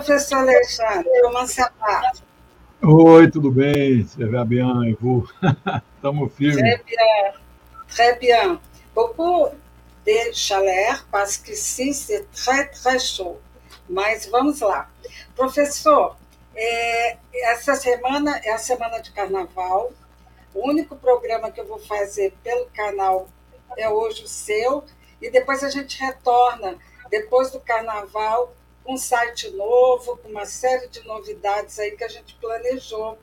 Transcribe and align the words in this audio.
Professor 0.00 0.38
Alexandre. 0.38 1.04
Você 1.30 1.60
está? 1.60 2.12
Oi, 2.82 3.30
tudo 3.30 3.50
bem? 3.50 4.06
C'est 4.06 4.24
va 4.24 4.46
bien, 4.46 4.82
et 4.84 4.96
vous? 4.98 5.28
Estamos 5.96 6.32
firmes. 6.34 6.56
Très 6.56 6.82
bien. 6.86 7.32
Très 7.86 8.18
bien. 8.18 8.60
Beaucoup 8.94 9.50
de 10.06 10.32
chaleur, 10.32 11.06
parce 11.12 11.36
que 11.36 11.54
sim, 11.54 11.92
c'est 11.92 12.26
très, 12.32 12.68
très 12.68 12.98
chaud. 12.98 13.38
Mas 13.90 14.26
vamos 14.26 14.60
lá. 14.60 14.88
Professor, 15.36 16.16
é, 16.56 17.18
essa 17.52 17.74
semana 17.74 18.40
é 18.42 18.52
a 18.52 18.58
semana 18.58 19.00
de 19.00 19.10
carnaval. 19.10 19.92
O 20.54 20.66
único 20.66 20.96
programa 20.96 21.50
que 21.50 21.60
eu 21.60 21.66
vou 21.66 21.78
fazer 21.78 22.32
pelo 22.42 22.64
canal 22.74 23.28
é 23.76 23.86
hoje 23.86 24.24
o 24.24 24.28
seu. 24.28 24.82
E 25.20 25.30
depois 25.30 25.62
a 25.62 25.68
gente 25.68 26.00
retorna, 26.00 26.78
depois 27.10 27.50
do 27.50 27.60
carnaval, 27.60 28.54
um 28.86 28.96
site 28.96 29.50
novo, 29.50 30.16
com 30.18 30.28
uma 30.28 30.46
série 30.46 30.88
de 30.88 31.04
novidades 31.06 31.78
aí 31.78 31.92
que 31.92 32.04
a 32.04 32.08
gente 32.08 32.34
planejou. 32.36 33.18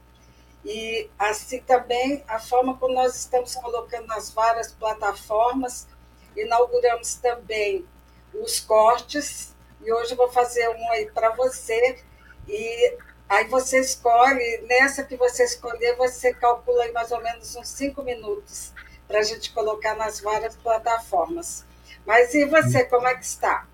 E 0.63 1.09
assim 1.17 1.59
também 1.61 2.23
a 2.27 2.39
forma 2.39 2.77
como 2.77 2.93
nós 2.93 3.15
estamos 3.15 3.55
colocando 3.55 4.07
nas 4.07 4.31
várias 4.31 4.71
plataformas, 4.71 5.87
inauguramos 6.35 7.15
também 7.15 7.85
os 8.33 8.59
cortes, 8.59 9.55
e 9.81 9.91
hoje 9.91 10.11
eu 10.11 10.17
vou 10.17 10.29
fazer 10.29 10.67
um 10.69 10.91
aí 10.91 11.09
para 11.11 11.29
você, 11.29 11.99
e 12.47 12.97
aí 13.29 13.47
você 13.47 13.79
escolhe, 13.79 14.65
nessa 14.67 15.03
que 15.03 15.15
você 15.15 15.43
escolher, 15.43 15.95
você 15.95 16.33
calcula 16.33 16.83
aí 16.83 16.91
mais 16.91 17.11
ou 17.11 17.21
menos 17.21 17.55
uns 17.55 17.69
cinco 17.69 18.03
minutos 18.03 18.73
para 19.07 19.19
a 19.19 19.23
gente 19.23 19.53
colocar 19.53 19.95
nas 19.95 20.19
várias 20.19 20.55
plataformas. 20.55 21.65
Mas 22.05 22.33
e 22.33 22.45
você, 22.45 22.83
como 22.85 23.07
é 23.07 23.15
que 23.15 23.23
está? 23.23 23.67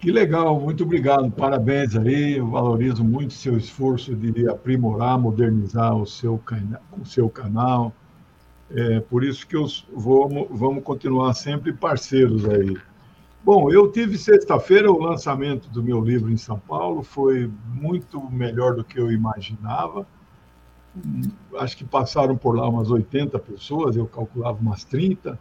Que 0.00 0.10
legal, 0.10 0.58
muito 0.58 0.84
obrigado, 0.84 1.30
parabéns 1.30 1.94
aí. 1.94 2.38
Eu 2.38 2.48
valorizo 2.48 3.04
muito 3.04 3.34
seu 3.34 3.58
esforço 3.58 4.16
de 4.16 4.48
aprimorar, 4.48 5.18
modernizar 5.18 5.94
o 5.94 6.06
seu, 6.06 6.38
cana 6.38 6.80
o 6.98 7.04
seu 7.04 7.28
canal. 7.28 7.92
É 8.70 9.00
por 9.00 9.22
isso 9.22 9.46
que 9.46 9.54
eu 9.54 9.66
vou, 9.92 10.48
vamos 10.50 10.82
continuar 10.84 11.34
sempre 11.34 11.70
parceiros 11.70 12.48
aí. 12.48 12.78
Bom, 13.44 13.70
eu 13.70 13.92
tive 13.92 14.16
sexta-feira 14.16 14.90
o 14.90 14.98
lançamento 14.98 15.68
do 15.68 15.82
meu 15.82 16.02
livro 16.02 16.32
em 16.32 16.36
São 16.38 16.58
Paulo, 16.58 17.02
foi 17.02 17.50
muito 17.66 18.22
melhor 18.30 18.76
do 18.76 18.82
que 18.82 18.98
eu 18.98 19.12
imaginava. 19.12 20.06
Acho 21.58 21.76
que 21.76 21.84
passaram 21.84 22.38
por 22.38 22.56
lá 22.56 22.66
umas 22.66 22.90
80 22.90 23.38
pessoas, 23.38 23.96
eu 23.96 24.06
calculava 24.06 24.58
umas 24.62 24.82
30. 24.82 25.38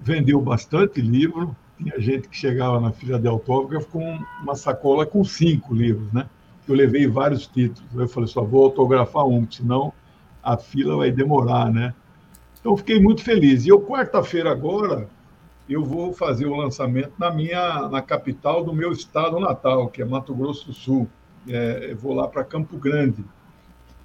Vendeu 0.00 0.40
bastante 0.40 1.00
livro, 1.00 1.54
tinha 1.78 2.00
gente 2.00 2.28
que 2.28 2.36
chegava 2.36 2.80
na 2.80 2.92
fila 2.92 3.18
de 3.18 3.26
autógrafo 3.26 3.88
com 3.88 4.18
uma 4.42 4.54
sacola 4.54 5.04
com 5.04 5.24
cinco 5.24 5.74
livros, 5.74 6.12
né? 6.12 6.28
Eu 6.66 6.74
levei 6.74 7.06
vários 7.06 7.46
títulos. 7.46 7.88
Eu 7.94 8.08
falei, 8.08 8.28
só 8.28 8.42
vou 8.42 8.64
autografar 8.64 9.26
um, 9.26 9.50
senão 9.50 9.92
a 10.42 10.56
fila 10.56 10.96
vai 10.96 11.10
demorar, 11.10 11.70
né? 11.70 11.94
Então, 12.60 12.76
fiquei 12.76 13.00
muito 13.00 13.22
feliz. 13.22 13.64
E 13.64 13.68
eu, 13.68 13.80
quarta-feira 13.80 14.50
agora, 14.50 15.08
eu 15.68 15.84
vou 15.84 16.12
fazer 16.12 16.46
o 16.46 16.54
lançamento 16.54 17.12
na 17.18 17.30
minha, 17.30 17.88
na 17.88 18.00
capital 18.00 18.64
do 18.64 18.72
meu 18.72 18.92
estado 18.92 19.38
natal, 19.40 19.88
que 19.88 20.00
é 20.00 20.04
Mato 20.04 20.34
Grosso 20.34 20.66
do 20.66 20.72
Sul. 20.72 21.08
É, 21.48 21.88
eu 21.90 21.96
vou 21.96 22.14
lá 22.14 22.26
para 22.26 22.44
Campo 22.44 22.78
Grande, 22.78 23.24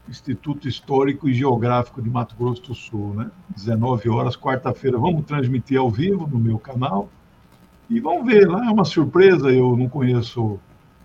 Instituto 0.07 0.67
Histórico 0.67 1.29
e 1.29 1.33
Geográfico 1.33 2.01
de 2.01 2.09
Mato 2.09 2.35
Grosso 2.35 2.63
do 2.63 2.75
Sul, 2.75 3.13
né? 3.13 3.31
19 3.55 4.09
horas, 4.09 4.35
quarta-feira. 4.35 4.97
Vamos 4.97 5.25
transmitir 5.25 5.77
ao 5.77 5.89
vivo 5.89 6.27
no 6.27 6.39
meu 6.39 6.57
canal. 6.57 7.09
E 7.89 8.00
vamos 8.00 8.25
ver, 8.25 8.47
lá 8.47 8.66
é 8.67 8.69
uma 8.69 8.85
surpresa, 8.85 9.50
eu 9.51 9.75
não 9.75 9.89
conheço 9.89 10.59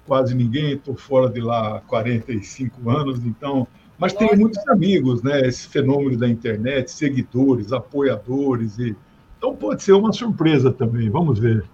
quase 0.07 0.35
ninguém, 0.35 0.75
estou 0.75 0.95
fora 0.95 1.31
de 1.31 1.41
lá 1.41 1.79
há 1.79 1.81
45 1.81 2.91
anos, 2.91 3.25
então. 3.25 3.67
Mas 3.99 4.13
tenho 4.13 4.37
muitos 4.37 4.67
amigos, 4.69 5.23
né? 5.23 5.41
Esse 5.47 5.69
fenômeno 5.69 6.19
da 6.19 6.29
internet, 6.29 6.91
seguidores, 6.91 7.73
apoiadores, 7.73 8.79
e 8.79 8.95
então 9.39 9.55
pode 9.55 9.83
ser 9.83 9.93
uma 9.93 10.13
surpresa 10.13 10.73
também. 10.73 11.09
Vamos 11.09 11.39
ver. 11.39 11.65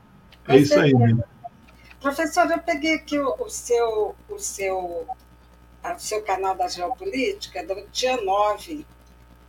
É 0.49 0.59
isso 0.59 0.79
aí. 0.79 0.93
Né? 0.93 1.17
Professor, 2.01 2.51
eu 2.51 2.59
peguei 2.59 2.95
aqui 2.95 3.19
o, 3.19 3.35
o 3.39 3.49
seu, 3.49 4.15
o 4.29 4.39
seu, 4.39 5.07
o 5.85 5.99
seu 5.99 6.23
canal 6.23 6.55
da 6.55 6.69
Geopolítica, 6.69 7.65
do 7.65 7.87
dia 7.93 8.21
9, 8.21 8.87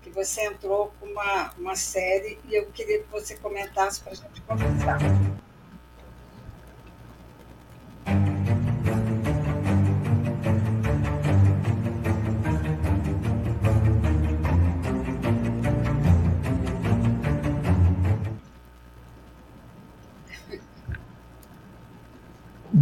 que 0.02 0.10
você 0.10 0.46
entrou 0.46 0.92
com 1.00 1.08
uma, 1.08 1.52
uma 1.58 1.76
série, 1.76 2.38
e 2.48 2.56
eu 2.56 2.66
queria 2.68 3.00
que 3.00 3.12
você 3.12 3.36
comentasse 3.38 4.02
para 4.02 4.12
a 4.12 4.16
gente 4.16 4.42
conversar. 4.42 5.00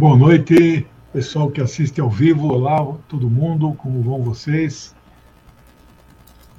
Boa 0.00 0.16
noite, 0.16 0.86
pessoal 1.12 1.50
que 1.50 1.60
assiste 1.60 2.00
ao 2.00 2.08
vivo. 2.08 2.48
Olá, 2.48 2.82
todo 3.06 3.28
mundo, 3.28 3.74
como 3.74 4.00
vão 4.00 4.22
vocês? 4.22 4.96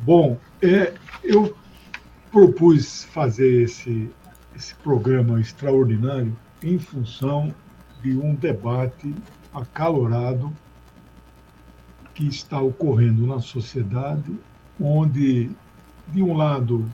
Bom, 0.03 0.37
é, 0.61 0.93
eu 1.23 1.57
propus 2.31 3.03
fazer 3.05 3.63
esse, 3.63 4.11
esse 4.55 4.75
programa 4.75 5.41
extraordinário 5.41 6.37
em 6.61 6.77
função 6.77 7.51
de 8.03 8.15
um 8.15 8.35
debate 8.35 9.11
acalorado 9.51 10.53
que 12.13 12.27
está 12.27 12.61
ocorrendo 12.61 13.25
na 13.25 13.39
sociedade, 13.39 14.37
onde, 14.79 15.49
de 16.09 16.21
um 16.21 16.37
lado, 16.37 16.85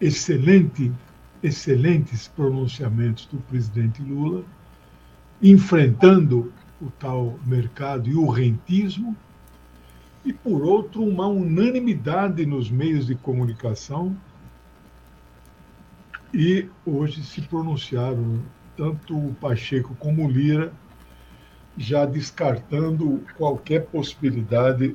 excelente, 0.00 0.90
excelentes 1.40 2.26
pronunciamentos 2.26 3.26
do 3.26 3.38
presidente 3.42 4.02
Lula, 4.02 4.42
enfrentando 5.42 6.52
o 6.80 6.90
tal 6.90 7.38
mercado 7.46 8.08
e 8.08 8.14
o 8.14 8.28
rentismo, 8.28 9.16
e, 10.24 10.32
por 10.32 10.62
outro, 10.62 11.02
uma 11.02 11.26
unanimidade 11.26 12.44
nos 12.44 12.70
meios 12.70 13.06
de 13.06 13.14
comunicação. 13.14 14.14
E 16.32 16.68
hoje 16.84 17.24
se 17.24 17.40
pronunciaram 17.42 18.40
tanto 18.76 19.16
o 19.16 19.34
Pacheco 19.34 19.94
como 19.96 20.26
o 20.26 20.30
Lira, 20.30 20.72
já 21.76 22.04
descartando 22.04 23.24
qualquer 23.36 23.86
possibilidade 23.86 24.94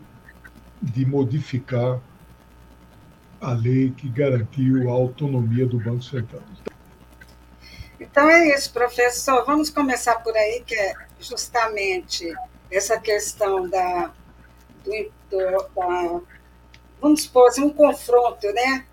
de 0.82 1.06
modificar 1.06 2.00
a 3.42 3.52
lei 3.54 3.92
que 3.92 4.08
garantiu 4.10 4.90
a 4.90 4.94
autonomia 4.94 5.66
do 5.66 5.80
Banco 5.80 6.04
Central. 6.04 6.44
Então 8.16 8.30
é 8.30 8.56
isso, 8.56 8.72
professor. 8.72 9.44
Vamos 9.46 9.70
começar 9.70 10.16
por 10.24 10.34
aí, 10.38 10.64
que 10.66 10.74
é 10.74 10.94
justamente 11.20 12.34
essa 12.72 12.98
questão 12.98 13.70
da, 13.70 14.10
do, 14.86 15.12
da 15.30 16.22
vamos 17.02 17.24
supor, 17.24 17.50
assim, 17.50 17.66
um 17.66 17.74
confronto 17.74 18.48
né, 18.54 18.86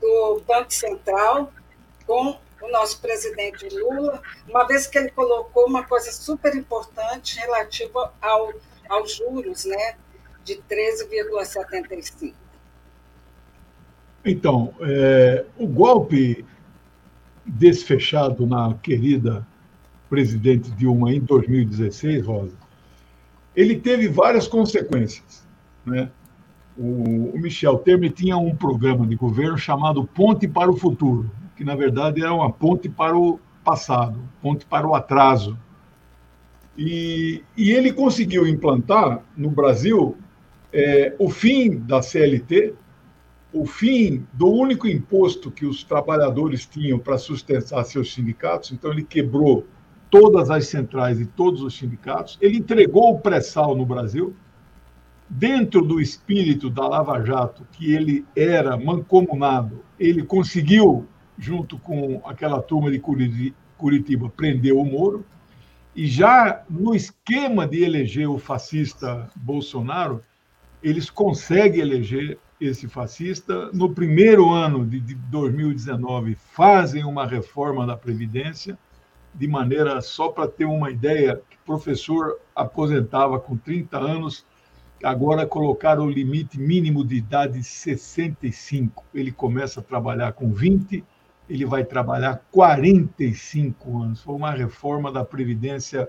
do 0.00 0.42
Banco 0.48 0.72
Central 0.72 1.52
com 2.06 2.38
o 2.62 2.70
nosso 2.70 3.02
presidente 3.02 3.68
Lula, 3.68 4.22
uma 4.48 4.66
vez 4.66 4.86
que 4.86 4.96
ele 4.96 5.10
colocou 5.10 5.66
uma 5.66 5.84
coisa 5.84 6.10
super 6.10 6.56
importante 6.56 7.38
relativa 7.38 8.14
ao, 8.18 8.50
aos 8.88 9.14
juros 9.14 9.66
né, 9.66 9.96
de 10.42 10.56
13,75. 10.56 12.32
Então, 14.24 14.74
é, 14.80 15.44
o 15.58 15.66
golpe 15.66 16.46
desfechado 17.50 18.46
na 18.46 18.74
querida 18.74 19.46
presidente 20.08 20.70
Dilma 20.72 21.12
em 21.12 21.20
2016, 21.20 22.26
Rosa, 22.26 22.56
ele 23.54 23.76
teve 23.76 24.08
várias 24.08 24.48
consequências. 24.48 25.46
Né? 25.84 26.10
O, 26.76 27.32
Michel 27.38 27.78
Temer 27.78 28.12
tinha 28.12 28.36
um 28.36 28.54
programa 28.54 29.06
de 29.06 29.14
governo 29.14 29.58
chamado 29.58 30.04
Ponte 30.04 30.48
para 30.48 30.70
o 30.70 30.76
Futuro, 30.76 31.30
que 31.56 31.64
na 31.64 31.74
verdade 31.74 32.20
era 32.20 32.32
uma 32.32 32.50
ponte 32.50 32.88
para 32.88 33.16
o 33.16 33.38
passado, 33.64 34.18
ponte 34.40 34.64
para 34.66 34.86
o 34.86 34.94
atraso. 34.94 35.58
E, 36.76 37.42
e 37.56 37.70
ele 37.70 37.92
conseguiu 37.92 38.46
implantar 38.46 39.22
no 39.36 39.50
Brasil 39.50 40.16
é, 40.72 41.14
o 41.18 41.28
fim 41.28 41.78
da 41.78 42.00
CLT, 42.00 42.74
o 43.52 43.66
fim 43.66 44.26
do 44.32 44.48
único 44.48 44.86
imposto 44.86 45.50
que 45.50 45.66
os 45.66 45.82
trabalhadores 45.82 46.66
tinham 46.66 46.98
para 46.98 47.18
sustentar 47.18 47.84
seus 47.84 48.12
sindicatos, 48.14 48.72
então 48.72 48.92
ele 48.92 49.02
quebrou 49.02 49.66
todas 50.08 50.50
as 50.50 50.66
centrais 50.66 51.20
e 51.20 51.26
todos 51.26 51.62
os 51.62 51.76
sindicatos, 51.76 52.38
ele 52.40 52.58
entregou 52.58 53.14
o 53.14 53.18
pré-sal 53.20 53.76
no 53.76 53.86
Brasil, 53.86 54.34
dentro 55.28 55.82
do 55.82 56.00
espírito 56.00 56.68
da 56.68 56.86
Lava 56.88 57.24
Jato, 57.24 57.66
que 57.72 57.92
ele 57.92 58.24
era 58.34 58.76
mancomunado, 58.76 59.84
ele 59.98 60.22
conseguiu, 60.24 61.06
junto 61.38 61.78
com 61.78 62.20
aquela 62.24 62.60
turma 62.60 62.90
de 62.90 63.00
Curitiba, 63.78 64.28
prender 64.28 64.74
o 64.74 64.84
Moro, 64.84 65.24
E 65.94 66.06
já 66.06 66.62
no 66.70 66.94
esquema 66.94 67.66
de 67.66 67.82
eleger 67.82 68.28
o 68.28 68.38
fascista 68.38 69.28
Bolsonaro, 69.34 70.22
eles 70.82 71.10
conseguem 71.10 71.80
eleger 71.80 72.38
esse 72.60 72.86
fascista. 72.86 73.70
No 73.72 73.94
primeiro 73.94 74.50
ano 74.50 74.84
de 74.84 75.14
2019, 75.14 76.34
fazem 76.34 77.04
uma 77.04 77.26
reforma 77.26 77.86
da 77.86 77.96
Previdência, 77.96 78.78
de 79.34 79.48
maneira, 79.48 80.00
só 80.00 80.28
para 80.28 80.46
ter 80.46 80.66
uma 80.66 80.90
ideia, 80.90 81.40
que 81.48 81.56
professor 81.64 82.38
aposentava 82.54 83.38
com 83.40 83.56
30 83.56 83.96
anos, 83.96 84.44
agora 85.02 85.46
colocaram 85.46 86.06
o 86.06 86.10
limite 86.10 86.60
mínimo 86.60 87.04
de 87.04 87.16
idade 87.16 87.62
65. 87.62 89.04
Ele 89.14 89.32
começa 89.32 89.80
a 89.80 89.82
trabalhar 89.82 90.32
com 90.32 90.52
20, 90.52 91.02
ele 91.48 91.64
vai 91.64 91.84
trabalhar 91.84 92.44
45 92.50 94.02
anos. 94.02 94.20
Foi 94.20 94.34
uma 94.34 94.50
reforma 94.50 95.10
da 95.10 95.24
Previdência 95.24 96.08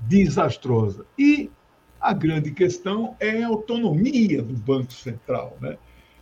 desastrosa. 0.00 1.04
E 1.18 1.50
a 2.00 2.14
grande 2.14 2.52
questão 2.52 3.14
é 3.20 3.42
a 3.42 3.48
autonomia 3.48 4.42
do 4.42 4.54
Banco 4.54 4.92
Central, 4.92 5.58
né? 5.60 5.76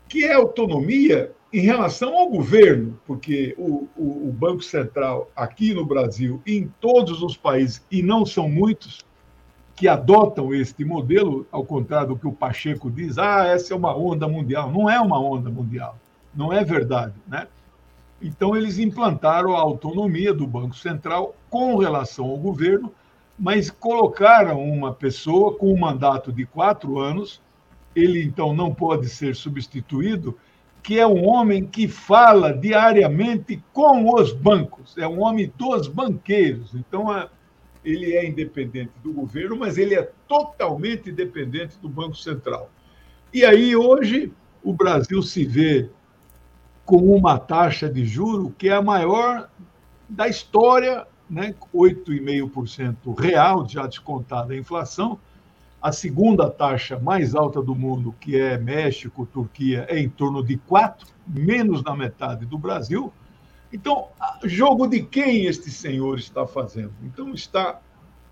Que 0.08 0.24
é 0.24 0.32
autonomia 0.32 1.32
em 1.52 1.60
relação 1.60 2.16
ao 2.16 2.28
governo, 2.28 2.98
porque 3.06 3.54
o, 3.56 3.88
o, 3.96 4.28
o, 4.28 4.32
Banco 4.32 4.62
Central 4.62 5.30
aqui 5.34 5.72
no 5.72 5.84
Brasil 5.84 6.42
e 6.46 6.58
em 6.58 6.72
todos 6.80 7.22
os 7.22 7.36
países, 7.36 7.84
e 7.90 8.02
não 8.02 8.26
são 8.26 8.48
muitos, 8.48 9.06
que 9.74 9.86
adotam 9.86 10.52
este 10.52 10.84
modelo, 10.84 11.46
ao 11.52 11.64
contrário 11.64 12.08
do 12.08 12.18
que 12.18 12.26
o 12.26 12.32
Pacheco 12.32 12.90
diz, 12.90 13.16
ah, 13.16 13.46
essa 13.46 13.72
é 13.72 13.76
uma 13.76 13.96
onda 13.96 14.26
mundial. 14.26 14.72
Não 14.72 14.90
é 14.90 15.00
uma 15.00 15.20
onda 15.20 15.48
mundial, 15.48 15.96
não 16.34 16.52
é 16.52 16.64
verdade. 16.64 17.14
Né? 17.28 17.46
Então, 18.20 18.56
eles 18.56 18.80
implantaram 18.80 19.56
a 19.56 19.60
autonomia 19.60 20.34
do 20.34 20.48
Banco 20.48 20.74
Central 20.74 21.36
com 21.48 21.76
relação 21.76 22.24
ao 22.24 22.36
governo, 22.36 22.92
mas 23.38 23.70
colocaram 23.70 24.60
uma 24.60 24.92
pessoa 24.92 25.54
com 25.54 25.72
um 25.72 25.78
mandato 25.78 26.32
de 26.32 26.44
quatro 26.44 26.98
anos, 26.98 27.40
ele 27.98 28.22
então 28.22 28.54
não 28.54 28.74
pode 28.74 29.08
ser 29.08 29.34
substituído, 29.34 30.36
que 30.82 30.98
é 30.98 31.06
um 31.06 31.26
homem 31.26 31.66
que 31.66 31.88
fala 31.88 32.52
diariamente 32.52 33.62
com 33.72 34.14
os 34.14 34.32
bancos, 34.32 34.96
é 34.96 35.06
um 35.06 35.20
homem 35.20 35.52
dos 35.56 35.88
banqueiros. 35.88 36.74
Então, 36.74 37.28
ele 37.84 38.14
é 38.14 38.26
independente 38.26 38.92
do 39.02 39.12
governo, 39.12 39.56
mas 39.56 39.76
ele 39.76 39.94
é 39.94 40.10
totalmente 40.26 41.10
dependente 41.12 41.78
do 41.78 41.88
Banco 41.88 42.16
Central. 42.16 42.70
E 43.32 43.44
aí, 43.44 43.76
hoje, 43.76 44.32
o 44.62 44.72
Brasil 44.72 45.22
se 45.22 45.44
vê 45.44 45.90
com 46.84 47.14
uma 47.14 47.38
taxa 47.38 47.88
de 47.88 48.06
juro 48.06 48.54
que 48.56 48.68
é 48.68 48.72
a 48.72 48.82
maior 48.82 49.50
da 50.08 50.26
história 50.26 51.06
né, 51.28 51.54
8,5% 51.74 53.18
real, 53.18 53.68
já 53.68 53.86
descontada 53.86 54.54
a 54.54 54.56
inflação. 54.56 55.18
A 55.80 55.92
segunda 55.92 56.50
taxa 56.50 56.98
mais 56.98 57.34
alta 57.34 57.62
do 57.62 57.74
mundo, 57.74 58.14
que 58.20 58.36
é 58.36 58.58
México, 58.58 59.26
Turquia, 59.26 59.86
é 59.88 59.98
em 59.98 60.08
torno 60.08 60.42
de 60.42 60.56
4%, 60.58 61.06
menos 61.26 61.82
da 61.82 61.94
metade 61.94 62.44
do 62.44 62.58
Brasil. 62.58 63.12
Então, 63.72 64.08
jogo 64.44 64.86
de 64.86 65.02
quem 65.02 65.46
este 65.46 65.70
senhor 65.70 66.18
está 66.18 66.46
fazendo? 66.46 66.92
Então, 67.04 67.32
está 67.32 67.80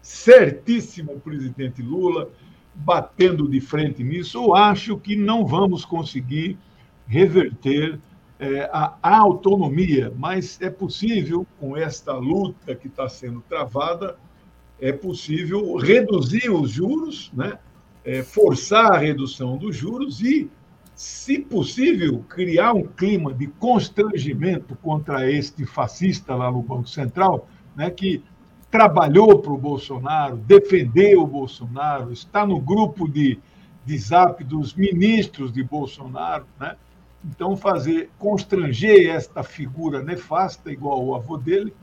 certíssimo 0.02 1.12
o 1.12 1.20
presidente 1.20 1.82
Lula 1.82 2.30
batendo 2.74 3.48
de 3.48 3.60
frente 3.60 4.02
nisso. 4.02 4.38
Eu 4.38 4.54
acho 4.54 4.96
que 4.98 5.16
não 5.16 5.46
vamos 5.46 5.84
conseguir 5.84 6.58
reverter 7.06 7.98
é, 8.38 8.68
a, 8.72 8.96
a, 9.02 9.16
autonomia, 9.18 10.12
mas 10.16 10.60
é 10.60 10.68
possível, 10.68 11.46
com 11.58 11.76
esta 11.76 12.12
luta 12.12 12.74
que 12.74 12.86
está 12.86 13.08
sendo 13.08 13.40
travada, 13.48 14.18
é 14.80 14.92
possível 14.92 15.76
reduzir 15.76 16.50
os 16.50 16.70
juros, 16.70 17.30
né? 17.34 17.58
É, 18.04 18.22
forçar 18.22 18.92
a 18.92 18.98
redução 18.98 19.56
dos 19.56 19.74
juros 19.74 20.20
e, 20.20 20.48
se 20.94 21.40
possível, 21.40 22.24
criar 22.28 22.72
um 22.72 22.84
clima 22.84 23.34
de 23.34 23.48
constrangimento 23.48 24.76
contra 24.76 25.28
este 25.28 25.66
fascista 25.66 26.34
lá 26.36 26.50
no 26.50 26.62
Banco 26.62 26.88
Central, 26.88 27.48
né? 27.74 27.90
que 27.90 28.22
trabalhou 28.70 29.40
para 29.40 29.52
o 29.52 29.58
Bolsonaro, 29.58 30.36
defendeu 30.36 31.22
o 31.22 31.26
Bolsonaro, 31.26 32.12
está 32.12 32.46
no 32.46 32.60
grupo 32.60 33.08
de, 33.08 33.40
de 33.84 33.98
zap 33.98 34.44
dos 34.44 34.74
ministros 34.74 35.52
de 35.52 35.64
Bolsonaro, 35.64 36.46
né? 36.60 36.76
Então, 37.24 37.56
fazer, 37.56 38.10
constranger 38.18 39.10
esta 39.10 39.42
figura 39.42 40.02
nefasta, 40.02 40.70
igual 40.70 41.04
o 41.04 41.14
avô 41.14 41.36
dele, 41.36 41.74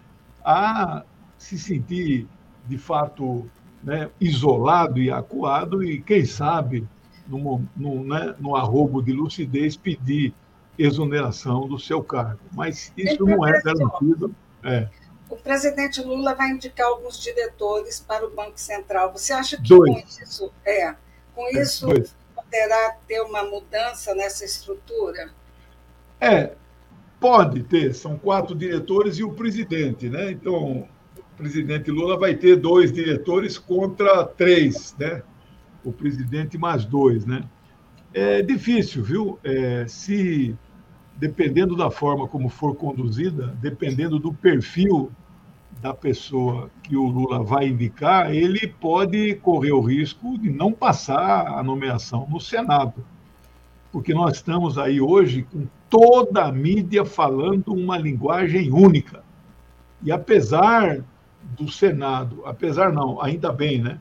a 0.44 1.04
se 1.38 1.58
sentir, 1.58 2.28
de 2.68 2.78
fato, 2.78 3.50
né, 3.84 4.10
isolado 4.20 5.02
e 5.02 5.12
acuado, 5.12 5.84
e, 5.84 6.02
quem 6.02 6.26
sabe, 6.26 6.88
no, 7.28 7.64
no, 7.76 8.04
né, 8.04 8.36
arrobo 8.56 9.02
de 9.02 9.12
lucidez, 9.12 9.76
pedir 9.76 10.34
exoneração 10.78 11.68
do 11.68 11.80
seu 11.80 12.04
cargo. 12.04 12.42
Mas 12.54 12.92
isso 12.98 13.26
não 13.26 13.46
é 13.46 13.62
garantido. 13.62 14.36
É. 14.64 14.88
O 15.30 15.36
presidente 15.36 16.02
Lula 16.02 16.36
vai 16.36 16.52
indicar 16.52 16.88
alguns 16.88 17.22
diretores 17.22 18.00
para 18.00 18.26
o 18.26 18.30
Banco 18.30 18.60
Central. 18.60 19.12
Você 19.14 19.34
acha 19.34 19.58
que 19.58 19.64
dois. 19.64 19.92
com 19.94 20.24
isso, 20.24 20.52
é, 20.66 20.96
com 21.34 21.48
é, 21.48 21.62
isso 21.62 21.88
dois 21.88 22.16
poderá 22.54 22.96
ter 23.08 23.22
uma 23.22 23.44
mudança 23.44 24.14
nessa 24.14 24.46
estrutura? 24.46 25.32
É, 26.22 26.52
pode 27.20 27.64
ter. 27.64 27.96
São 27.96 28.16
quatro 28.18 28.54
diretores 28.54 29.18
e 29.18 29.24
o 29.24 29.34
presidente, 29.34 30.08
né? 30.08 30.32
Então, 30.32 30.88
presidente 31.38 31.92
Lula 31.92 32.18
vai 32.18 32.36
ter 32.36 32.56
dois 32.56 32.92
diretores 32.92 33.58
contra 33.58 34.26
três, 34.26 34.96
né? 35.00 35.22
O 35.84 35.92
presidente 35.92 36.58
mais 36.58 36.86
dois, 36.86 37.26
né? 37.26 37.44
É 38.14 38.42
difícil, 38.42 39.04
viu? 39.04 39.40
É, 39.44 39.86
se 39.88 40.56
dependendo 41.16 41.76
da 41.76 41.92
forma 41.92 42.28
como 42.28 42.50
for 42.50 42.76
conduzida, 42.76 43.56
dependendo 43.62 44.20
do 44.20 44.34
perfil 44.34 45.12
da 45.82 45.94
pessoa 45.94 46.70
que 46.82 46.96
o 46.96 47.08
Lula 47.08 47.44
vai 47.44 47.68
indicar, 47.68 48.34
ele 48.34 48.68
pode 48.68 49.36
correr 49.36 49.72
o 49.72 49.82
risco 49.82 50.38
de 50.38 50.50
não 50.50 50.72
passar 50.72 51.48
a 51.48 51.64
nomeação 51.64 52.28
no 52.30 52.40
Senado. 52.40 53.04
Porque 53.92 54.14
nós 54.14 54.38
estamos 54.38 54.78
aí 54.78 55.02
hoje 55.02 55.44
com 55.44 55.68
toda 55.90 56.46
a 56.46 56.52
mídia 56.52 57.06
falando 57.06 57.74
uma 57.74 57.98
linguagem 57.98 58.72
única. 58.72 59.24
E 60.02 60.12
apesar 60.12 61.04
do 61.58 61.72
Senado, 61.72 62.42
apesar 62.46 62.92
não, 62.92 63.22
ainda 63.22 63.52
bem, 63.52 63.82
né? 63.82 64.00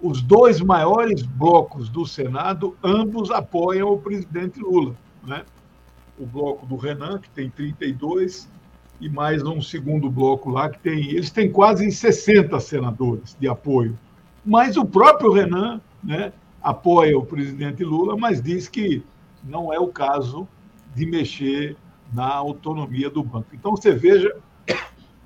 Os 0.00 0.20
dois 0.22 0.60
maiores 0.60 1.22
blocos 1.22 1.88
do 1.88 2.06
Senado, 2.06 2.76
ambos 2.82 3.30
apoiam 3.30 3.92
o 3.92 3.98
presidente 3.98 4.60
Lula, 4.60 4.94
né? 5.26 5.44
O 6.18 6.26
bloco 6.26 6.66
do 6.66 6.76
Renan, 6.76 7.18
que 7.18 7.28
tem 7.30 7.50
32, 7.50 8.48
e 9.00 9.08
mais 9.08 9.42
um 9.42 9.60
segundo 9.60 10.10
bloco 10.10 10.50
lá 10.50 10.70
que 10.70 10.78
tem. 10.78 11.10
Eles 11.10 11.30
têm 11.30 11.50
quase 11.50 11.90
60 11.90 12.58
senadores 12.60 13.36
de 13.38 13.46
apoio. 13.48 13.98
Mas 14.44 14.76
o 14.76 14.84
próprio 14.84 15.32
Renan 15.32 15.80
né, 16.02 16.32
apoia 16.62 17.18
o 17.18 17.24
presidente 17.24 17.84
Lula, 17.84 18.16
mas 18.16 18.40
diz 18.40 18.68
que 18.68 19.02
não 19.44 19.72
é 19.72 19.78
o 19.78 19.88
caso 19.88 20.48
de 20.94 21.04
mexer 21.04 21.76
na 22.12 22.26
autonomia 22.26 23.10
do 23.10 23.22
banco. 23.22 23.48
Então 23.52 23.72
você 23.72 23.92
veja 23.92 24.34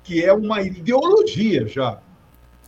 que 0.03 0.23
é 0.23 0.33
uma 0.33 0.61
ideologia 0.61 1.67
já, 1.67 1.99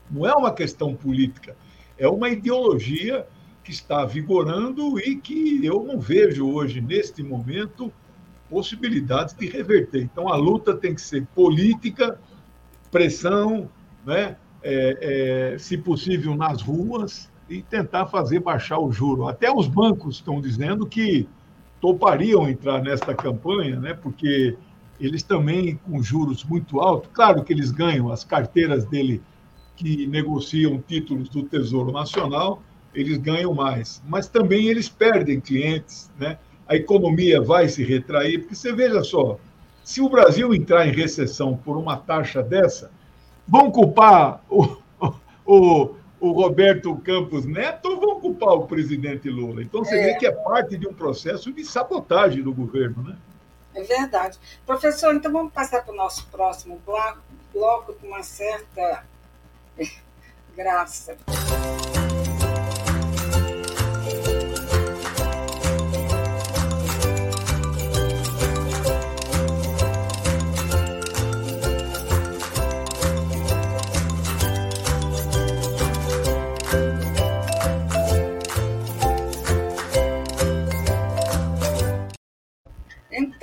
não 0.10 0.28
é 0.28 0.34
uma 0.34 0.54
questão 0.54 0.94
política, 0.94 1.56
é 1.98 2.08
uma 2.08 2.30
ideologia 2.30 3.26
que 3.64 3.72
está 3.72 4.06
vigorando 4.06 5.00
e 5.00 5.16
que 5.16 5.66
eu 5.66 5.84
não 5.84 6.00
vejo 6.00 6.48
hoje, 6.50 6.82
neste 6.82 7.24
momento, 7.24 7.92
possibilidades 8.50 9.34
de 9.34 9.48
reverter. 9.48 10.04
Então, 10.04 10.28
a 10.28 10.36
luta 10.36 10.76
tem 10.76 10.94
que 10.94 11.02
ser 11.02 11.26
política, 11.34 12.20
pressão, 12.92 13.70
né? 14.06 14.36
É, 14.66 15.54
é, 15.56 15.58
se 15.58 15.78
possível, 15.78 16.36
nas 16.36 16.62
ruas, 16.62 17.30
e 17.50 17.62
tentar 17.62 18.08
fazer 18.08 18.40
baixar 18.40 18.80
o 18.80 18.92
juro. 18.92 19.28
Até 19.28 19.52
os 19.52 19.68
bancos 19.68 20.16
estão 20.16 20.40
dizendo 20.40 20.86
que 20.86 21.28
topariam 21.82 22.48
entrar 22.50 22.82
nesta 22.82 23.14
campanha, 23.14 23.80
né? 23.80 23.94
porque 23.94 24.56
eles 25.00 25.24
também, 25.24 25.76
com 25.78 26.02
juros 26.02 26.44
muito 26.44 26.80
altos, 26.80 27.10
claro 27.14 27.44
que 27.44 27.52
eles 27.52 27.72
ganham 27.72 28.12
as 28.12 28.24
carteiras 28.24 28.86
dele 28.86 29.22
que 29.76 30.06
negociam 30.08 30.82
títulos 30.88 31.30
do 31.30 31.44
Tesouro 31.44 31.92
Nacional, 31.92 32.62
eles 32.94 33.18
ganham 33.18 33.54
mais, 33.54 34.02
mas 34.08 34.28
também 34.28 34.68
eles 34.68 34.88
perdem 34.88 35.40
clientes, 35.40 36.12
né? 36.20 36.38
a 36.68 36.76
economia 36.76 37.42
vai 37.42 37.68
se 37.68 37.84
retrair, 37.84 38.40
porque 38.40 38.56
você 38.56 38.74
veja 38.74 39.04
só, 39.04 39.38
se 39.84 40.02
o 40.02 40.10
Brasil 40.10 40.54
entrar 40.54 40.88
em 40.88 40.92
recessão 40.92 41.58
por 41.58 41.78
uma 41.78 41.98
taxa 41.98 42.42
dessa, 42.42 42.92
vão 43.48 43.70
culpar 43.72 44.42
o, 44.50 44.78
o, 45.46 45.96
o 46.20 46.32
Roberto 46.32 46.96
Campos 46.98 47.46
Neto 47.46 47.90
ou 47.90 48.00
vão 48.00 48.20
culpar 48.22 48.54
o 48.54 48.68
presidente 48.68 49.30
Lula? 49.30 49.62
Então 49.62 49.84
você 49.84 49.96
é. 49.96 50.04
vê 50.06 50.16
que 50.16 50.26
é 50.26 50.32
parte 50.32 50.78
de 50.78 50.88
um 50.88 50.94
processo 50.94 51.52
de 51.52 51.66
sabotagem 51.66 52.42
do 52.42 52.54
governo, 52.54 53.04
né? 53.04 53.18
É 53.76 53.82
verdade. 53.82 54.40
Professor, 54.66 55.14
então 55.16 55.32
vamos 55.32 55.52
passar 55.52 55.84
para 55.84 55.94
o 55.94 55.98
nosso 55.98 56.28
próximo 56.28 56.82
bloco, 56.86 57.22
bloco 57.52 57.94
com 57.94 58.08
uma 58.08 58.24
certa 58.24 59.06
graça. 60.56 61.18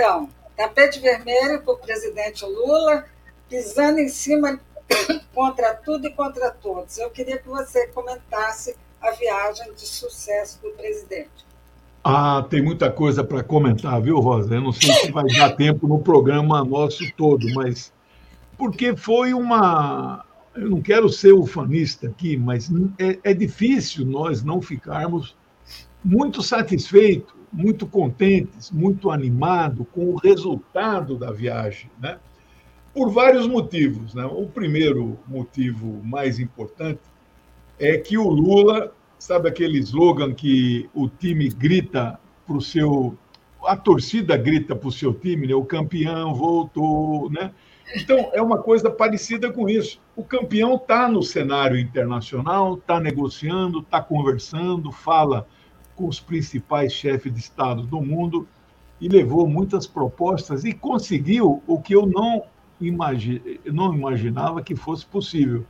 Então, 0.01 0.31
tapete 0.57 0.99
vermelho 0.99 1.61
para 1.61 1.75
o 1.75 1.77
presidente 1.77 2.43
Lula, 2.47 3.05
pisando 3.51 3.99
em 3.99 4.09
cima 4.09 4.59
contra 5.35 5.75
tudo 5.75 6.07
e 6.07 6.11
contra 6.11 6.51
todos. 6.51 6.97
Eu 6.97 7.11
queria 7.11 7.37
que 7.37 7.47
você 7.47 7.87
comentasse 7.89 8.75
a 8.99 9.11
viagem 9.11 9.75
de 9.75 9.87
sucesso 9.87 10.59
do 10.63 10.71
presidente. 10.71 11.45
Ah, 12.03 12.47
tem 12.49 12.63
muita 12.63 12.91
coisa 12.91 13.23
para 13.23 13.43
comentar, 13.43 14.01
viu, 14.01 14.19
Rosa? 14.21 14.55
Eu 14.55 14.63
não 14.63 14.73
sei 14.73 14.91
se 14.91 15.13
vai 15.13 15.27
dar 15.27 15.55
tempo 15.55 15.87
no 15.87 15.99
programa 15.99 16.65
nosso 16.65 17.05
todo, 17.15 17.47
mas 17.53 17.93
porque 18.57 18.97
foi 18.97 19.35
uma. 19.35 20.25
Eu 20.55 20.71
não 20.71 20.81
quero 20.81 21.11
ser 21.11 21.35
ufanista 21.35 22.07
aqui, 22.07 22.39
mas 22.39 22.71
é, 22.99 23.19
é 23.23 23.35
difícil 23.35 24.07
nós 24.07 24.43
não 24.43 24.63
ficarmos 24.63 25.37
muito 26.03 26.43
satisfeitos 26.43 27.40
muito 27.53 27.87
contentes, 27.87 28.71
muito 28.71 29.11
animados 29.11 29.87
com 29.93 30.07
o 30.13 30.17
resultado 30.17 31.17
da 31.17 31.33
viagem, 31.33 31.91
né? 32.01 32.19
Por 32.95 33.11
vários 33.11 33.47
motivos, 33.47 34.15
né? 34.15 34.25
O 34.25 34.47
primeiro 34.47 35.19
motivo 35.27 36.01
mais 36.05 36.39
importante 36.39 37.01
é 37.79 37.97
que 37.97 38.17
o 38.19 38.29
Lula, 38.29 38.93
sabe 39.19 39.49
aquele 39.49 39.79
slogan 39.79 40.33
que 40.33 40.89
o 40.95 41.09
time 41.09 41.49
grita 41.49 42.19
para 42.47 42.57
o 42.57 42.61
seu, 42.61 43.17
a 43.65 43.77
torcida 43.77 44.37
grita 44.37 44.75
para 44.75 44.89
o 44.89 44.93
seu 44.93 45.13
time, 45.13 45.47
né? 45.47 45.55
O 45.55 45.65
campeão 45.65 46.35
voltou, 46.35 47.31
né? 47.31 47.53
Então, 47.95 48.31
é 48.33 48.41
uma 48.41 48.59
coisa 48.59 48.89
parecida 48.89 49.53
com 49.53 49.69
isso. 49.69 50.01
O 50.15 50.23
campeão 50.23 50.77
está 50.77 51.09
no 51.09 51.23
cenário 51.23 51.79
internacional, 51.79 52.75
está 52.75 53.01
negociando, 53.01 53.81
está 53.81 54.01
conversando, 54.01 54.93
fala 54.93 55.47
com 56.01 56.09
os 56.09 56.19
principais 56.19 56.95
chefes 56.95 57.31
de 57.31 57.39
Estado 57.39 57.83
do 57.83 58.01
mundo 58.01 58.49
e 58.99 59.07
levou 59.07 59.47
muitas 59.47 59.87
propostas 59.87 60.65
e 60.65 60.73
conseguiu 60.73 61.63
o 61.67 61.79
que 61.79 61.95
eu 61.95 62.07
não, 62.07 62.45
imagi 62.81 63.61
não 63.67 63.95
imaginava 63.95 64.63
que 64.63 64.75
fosse 64.75 65.05
possível. 65.05 65.67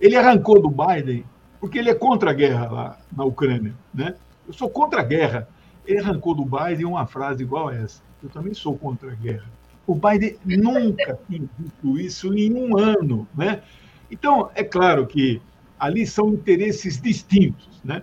Ele 0.00 0.16
arrancou 0.16 0.62
do 0.62 0.70
Biden 0.70 1.24
porque 1.60 1.78
ele 1.78 1.90
é 1.90 1.94
contra 1.94 2.30
a 2.30 2.32
guerra 2.32 2.70
lá 2.70 2.98
na 3.14 3.24
Ucrânia. 3.24 3.74
Né? 3.92 4.14
Eu 4.46 4.54
sou 4.54 4.70
contra 4.70 5.02
a 5.02 5.04
guerra. 5.04 5.46
Ele 5.84 5.98
arrancou 5.98 6.34
do 6.34 6.44
Biden 6.44 6.86
uma 6.86 7.06
frase 7.06 7.42
igual 7.42 7.68
a 7.68 7.76
essa. 7.76 8.02
Eu 8.22 8.30
também 8.30 8.54
sou 8.54 8.78
contra 8.78 9.12
a 9.12 9.14
guerra. 9.14 9.46
O 9.86 9.94
Biden 9.94 10.38
nunca 10.42 11.18
tinha 11.28 11.46
dito 11.58 11.98
isso 11.98 12.32
em 12.32 12.54
um 12.54 12.78
ano. 12.78 13.28
Né? 13.34 13.62
Então, 14.10 14.50
é 14.54 14.64
claro 14.64 15.06
que 15.06 15.40
ali 15.78 16.06
são 16.06 16.30
interesses 16.30 16.98
distintos. 16.98 17.68
Né? 17.84 18.02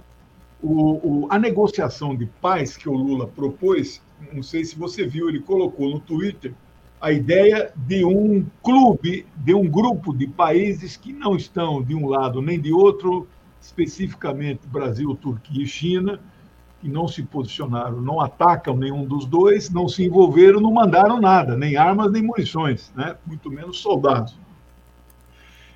O, 0.64 1.26
o, 1.26 1.28
a 1.30 1.38
negociação 1.38 2.16
de 2.16 2.26
paz 2.26 2.78
que 2.78 2.88
o 2.88 2.94
Lula 2.94 3.28
propôs, 3.28 4.02
não 4.32 4.42
sei 4.42 4.64
se 4.64 4.78
você 4.78 5.06
viu, 5.06 5.28
ele 5.28 5.42
colocou 5.42 5.90
no 5.90 6.00
Twitter 6.00 6.54
a 7.02 7.12
ideia 7.12 7.74
de 7.76 8.06
um 8.06 8.46
clube, 8.64 9.26
de 9.36 9.54
um 9.54 9.68
grupo 9.68 10.16
de 10.16 10.26
países 10.26 10.96
que 10.96 11.12
não 11.12 11.36
estão 11.36 11.84
de 11.84 11.94
um 11.94 12.08
lado 12.08 12.42
nem 12.42 12.58
de 12.58 12.72
outro, 12.72 13.28
especificamente 13.60 14.66
Brasil, 14.66 15.14
Turquia 15.16 15.64
e 15.64 15.68
China, 15.68 16.18
que 16.80 16.88
não 16.88 17.06
se 17.06 17.22
posicionaram, 17.24 18.00
não 18.00 18.22
atacam 18.22 18.78
nenhum 18.78 19.04
dos 19.04 19.26
dois, 19.26 19.70
não 19.70 19.90
se 19.90 20.06
envolveram, 20.06 20.62
não 20.62 20.72
mandaram 20.72 21.20
nada, 21.20 21.58
nem 21.58 21.76
armas 21.76 22.10
nem 22.10 22.24
munições, 22.24 22.92
né? 22.96 23.18
muito 23.26 23.52
menos 23.52 23.80
soldados. 23.80 24.40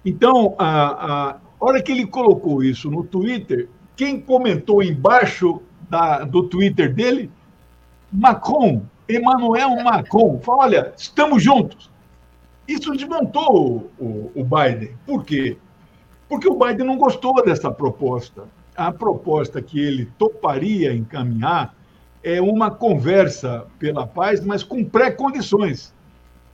Então, 0.06 0.56
a, 0.58 1.32
a 1.32 1.40
hora 1.60 1.84
que 1.84 1.92
ele 1.92 2.08
colocou 2.08 2.64
isso 2.64 2.90
no 2.90 3.04
Twitter, 3.04 3.68
quem 3.98 4.22
comentou 4.22 4.84
embaixo 4.84 5.60
da, 5.90 6.24
do 6.24 6.44
Twitter 6.44 6.94
dele? 6.94 7.32
Macron, 8.14 8.84
Emmanuel 9.10 9.84
Macron. 9.84 10.40
Fala, 10.40 10.60
olha, 10.60 10.94
estamos 10.96 11.44
juntos. 11.44 11.90
Isso 12.68 12.92
desmontou 12.92 13.92
o, 14.00 14.32
o 14.36 14.44
Biden. 14.44 14.96
Por 15.06 15.26
quê? 15.26 15.58
Porque 16.30 16.48
o 16.48 16.58
Biden 16.58 16.86
não 16.86 16.98
gostou 16.98 17.44
dessa 17.44 17.72
proposta. 17.72 18.44
A 18.76 18.92
proposta 18.92 19.62
que 19.62 19.80
ele 19.80 20.06
toparia 20.20 20.94
encaminhar 20.94 21.74
é 22.24 22.40
uma 22.40 22.70
conversa 22.70 23.66
pela 23.80 24.06
paz, 24.06 24.46
mas 24.46 24.62
com 24.62 24.86
pré-condições. 24.86 25.94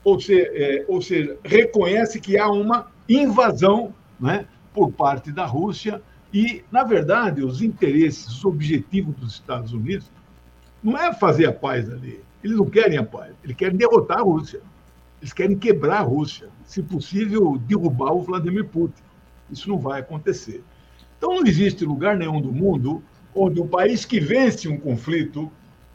Ou, 0.04 0.18
é, 0.30 0.86
ou 0.88 1.02
seja, 1.02 1.38
reconhece 1.44 2.22
que 2.22 2.38
há 2.38 2.50
uma 2.50 2.88
invasão 3.10 3.94
né, 4.20 4.46
por 4.74 4.92
parte 4.92 5.32
da 5.32 5.46
Rússia 5.46 6.02
e, 6.34 6.64
na 6.72 6.84
verdade, 6.84 7.44
os 7.44 7.62
interesses, 7.62 8.28
os 8.28 8.44
objetivos 8.44 9.16
dos 9.16 9.34
Estados 9.34 9.72
Unidos 9.72 10.10
não 10.84 10.98
é 10.98 11.14
fazer 11.14 11.46
a 11.46 11.54
paz 11.54 11.90
ali. 11.90 12.20
Eles 12.44 12.58
não 12.58 12.66
querem 12.66 12.98
a 12.98 13.04
paz, 13.04 13.34
eles 13.44 13.56
querem 13.56 13.78
derrotar 13.78 14.20
a 14.20 14.24
Rússia. 14.24 14.62
Eles 15.22 15.32
querem 15.32 15.58
quebrar 15.58 16.00
a 16.00 16.02
Rússia, 16.02 16.50
se 16.66 16.82
possível, 16.82 17.58
derrubar 17.68 18.12
o 18.12 18.24
Vladimir 18.24 18.66
Putin. 18.66 19.02
Isso 19.50 19.70
não 19.70 19.78
vai 19.78 20.02
acontecer. 20.02 20.64
Então, 21.18 21.36
não 21.36 21.46
existe 21.46 21.86
lugar 21.86 22.18
nenhum 22.18 22.42
do 22.42 22.52
mundo 22.52 23.02
onde 23.34 23.62
um 23.62 23.68
país 23.68 24.04
que 24.04 24.20
vence 24.20 24.68
um 24.68 24.78
conflito, 24.78 25.50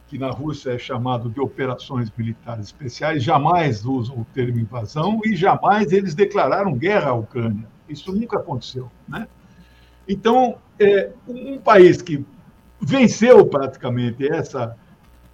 que 0.07 0.17
na 0.17 0.31
Rússia 0.31 0.71
é 0.71 0.79
chamado 0.79 1.29
de 1.29 1.39
operações 1.39 2.11
militares 2.17 2.67
especiais, 2.67 3.23
jamais 3.23 3.85
usam 3.85 4.17
o 4.17 4.25
termo 4.33 4.57
invasão 4.57 5.19
e 5.23 5.35
jamais 5.35 5.91
eles 5.91 6.15
declararam 6.15 6.73
guerra 6.73 7.11
à 7.11 7.13
Ucrânia. 7.13 7.67
Isso 7.87 8.11
nunca 8.11 8.37
aconteceu, 8.37 8.89
né? 9.07 9.27
Então, 10.09 10.57
é, 10.79 11.11
um 11.27 11.59
país 11.59 12.01
que 12.01 12.25
venceu 12.81 13.45
praticamente 13.45 14.27
essa, 14.27 14.75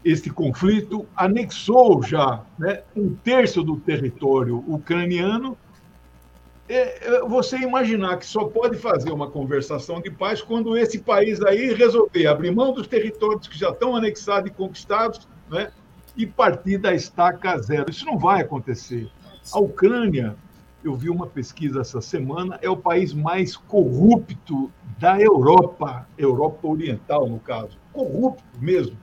esse 0.04 0.30
conflito, 0.30 1.08
anexou 1.16 2.04
já 2.04 2.44
né, 2.60 2.84
um 2.94 3.16
terço 3.16 3.64
do 3.64 3.78
território 3.78 4.62
ucraniano. 4.68 5.58
É, 6.68 7.08
é, 7.08 7.20
você 7.22 7.58
imaginar 7.58 8.18
que 8.18 8.26
só 8.26 8.44
pode 8.44 8.78
fazer 8.78 9.14
uma 9.14 9.32
conversação 9.32 10.02
de 10.02 10.12
paz 10.12 10.42
quando 10.42 10.76
esse 10.76 11.00
país 11.00 11.42
aí 11.42 11.74
resolver 11.74 12.28
abrir 12.28 12.52
mão 12.52 12.74
dos 12.74 12.86
territórios 12.86 13.48
que 13.48 13.58
já 13.58 13.70
estão 13.70 13.96
anexados 13.96 14.52
e 14.52 14.54
conquistados 14.54 15.26
né, 15.50 15.72
e 16.18 16.26
partir 16.26 16.80
da 16.80 16.94
estaca 16.94 17.58
zero. 17.60 17.90
Isso 17.90 18.06
não 18.06 18.18
vai 18.18 18.42
acontecer. 18.42 19.10
A 19.54 19.60
Ucrânia 19.60 20.36
eu 20.86 20.96
vi 20.96 21.10
uma 21.10 21.26
pesquisa 21.26 21.82
essa 21.82 22.00
semana, 22.00 22.60
é 22.62 22.70
o 22.70 22.78
país 22.78 23.12
mais 23.12 23.58
corrupto 23.58 24.72
da 25.00 25.20
Europa, 25.20 26.08
Europa 26.16 26.68
Oriental, 26.68 27.28
no 27.28 27.40
caso. 27.40 27.78
Corrupto 27.92 28.44
mesmo. 28.60 28.96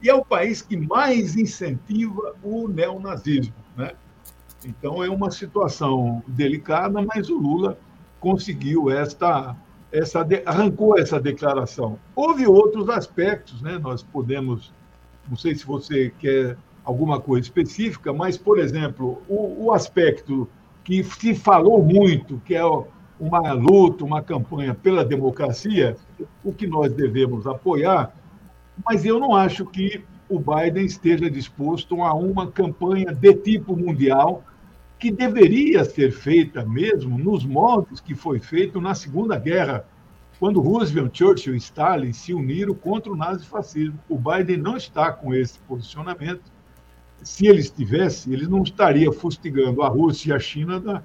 E 0.00 0.08
é 0.08 0.14
o 0.14 0.24
país 0.24 0.62
que 0.62 0.76
mais 0.76 1.36
incentiva 1.36 2.36
o 2.42 2.68
neonazismo. 2.68 3.54
Né? 3.76 3.92
Então, 4.64 5.02
é 5.02 5.10
uma 5.10 5.30
situação 5.30 6.22
delicada, 6.28 7.02
mas 7.02 7.28
o 7.28 7.36
Lula 7.36 7.76
conseguiu 8.20 8.90
esta. 8.90 9.56
essa 9.90 10.26
arrancou 10.46 10.98
essa 10.98 11.18
declaração. 11.20 11.98
Houve 12.14 12.46
outros 12.46 12.88
aspectos, 12.88 13.60
né? 13.60 13.76
nós 13.78 14.02
podemos. 14.02 14.72
Não 15.28 15.36
sei 15.36 15.54
se 15.54 15.66
você 15.66 16.12
quer 16.18 16.56
alguma 16.84 17.18
coisa 17.18 17.46
específica, 17.46 18.12
mas, 18.12 18.36
por 18.36 18.58
exemplo, 18.58 19.22
o, 19.26 19.64
o 19.64 19.72
aspecto 19.72 20.48
que 20.84 21.02
se 21.02 21.34
falou 21.34 21.82
muito, 21.82 22.40
que 22.44 22.54
é 22.54 22.62
uma 23.18 23.52
luta, 23.52 24.04
uma 24.04 24.22
campanha 24.22 24.74
pela 24.74 25.04
democracia, 25.04 25.96
o 26.44 26.52
que 26.52 26.66
nós 26.66 26.92
devemos 26.92 27.46
apoiar, 27.46 28.14
mas 28.84 29.04
eu 29.04 29.18
não 29.18 29.34
acho 29.34 29.64
que 29.64 30.04
o 30.28 30.38
Biden 30.38 30.84
esteja 30.84 31.30
disposto 31.30 32.02
a 32.02 32.12
uma 32.12 32.50
campanha 32.50 33.12
de 33.12 33.34
tipo 33.34 33.76
mundial 33.76 34.44
que 34.98 35.10
deveria 35.10 35.84
ser 35.84 36.12
feita 36.12 36.64
mesmo 36.64 37.18
nos 37.18 37.44
modos 37.44 38.00
que 38.00 38.14
foi 38.14 38.38
feito 38.38 38.80
na 38.80 38.94
Segunda 38.94 39.38
Guerra, 39.38 39.86
quando 40.38 40.60
Roosevelt, 40.60 41.16
Churchill 41.16 41.54
e 41.54 41.58
Stalin 41.58 42.12
se 42.12 42.34
uniram 42.34 42.74
contra 42.74 43.12
o 43.12 43.16
nazifascismo. 43.16 43.98
O 44.08 44.18
Biden 44.18 44.58
não 44.58 44.76
está 44.76 45.12
com 45.12 45.32
esse 45.34 45.58
posicionamento 45.60 46.53
se 47.22 47.46
ele 47.46 47.60
estivesse, 47.60 48.32
ele 48.32 48.46
não 48.46 48.62
estaria 48.62 49.10
fustigando 49.12 49.82
a 49.82 49.88
Rússia 49.88 50.30
e 50.30 50.32
a 50.32 50.38
China 50.38 50.78
na, 50.78 51.02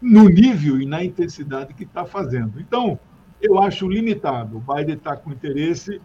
no 0.00 0.28
nível 0.28 0.80
e 0.80 0.86
na 0.86 1.04
intensidade 1.04 1.74
que 1.74 1.84
está 1.84 2.04
fazendo. 2.04 2.60
Então, 2.60 2.98
eu 3.40 3.60
acho 3.60 3.88
limitado. 3.88 4.56
O 4.56 4.60
Biden 4.74 4.96
está 4.96 5.16
com 5.16 5.30
interesse 5.30 6.00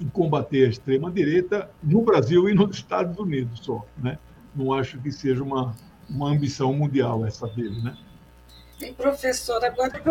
em 0.00 0.08
combater 0.08 0.66
a 0.66 0.68
extrema-direita 0.68 1.70
no 1.82 2.02
Brasil 2.02 2.48
e 2.48 2.54
nos 2.54 2.76
Estados 2.76 3.18
Unidos 3.18 3.60
só. 3.60 3.84
Né? 3.96 4.18
Não 4.54 4.72
acho 4.72 4.98
que 4.98 5.10
seja 5.10 5.42
uma, 5.42 5.74
uma 6.08 6.28
ambição 6.28 6.72
mundial 6.72 7.24
essa 7.24 7.46
dele. 7.48 7.80
Né? 7.82 7.96
E, 8.80 8.92
professor, 8.92 9.64
agora 9.64 10.02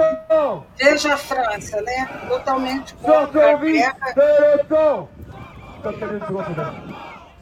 veja 0.75 1.13
a 1.13 1.17
França, 1.17 1.79
né? 1.83 2.05
Totalmente 2.27 2.95
contra 2.95 3.51
a 3.51 3.59
guerra. 3.59 4.15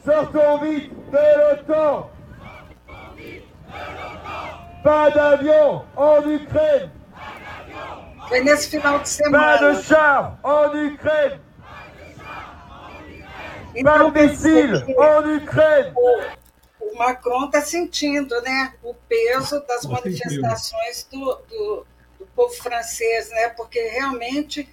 Sortons 0.04 0.58
vite 0.60 0.94
peloton 1.10 2.10
Pas 4.82 5.10
d'avion 5.10 5.86
en 5.96 6.20
Ukraine. 6.28 6.92
Foi 8.28 8.40
nesse 8.40 8.68
final 8.68 8.98
de 8.98 9.08
semana. 9.08 9.58
Pas 9.58 9.76
de 9.78 9.82
char 9.82 10.38
en 10.44 10.92
Ukraine. 10.92 11.40
Então, 13.74 14.12
Pas 14.12 14.12
de 14.12 14.28
missile 14.28 14.84
en 14.86 15.36
Ukraine. 15.36 15.92
o 16.94 16.98
Macron 16.98 17.46
está 17.46 17.62
sentindo 17.62 18.40
né, 18.42 18.74
o 18.82 18.94
peso 18.94 19.60
das 19.66 19.84
manifestações 19.86 21.08
do, 21.10 21.18
do, 21.48 21.86
do, 22.18 22.26
povo 22.36 22.54
francês, 22.54 23.30
né, 23.30 23.48
porque 23.50 23.80
realmente 23.80 24.68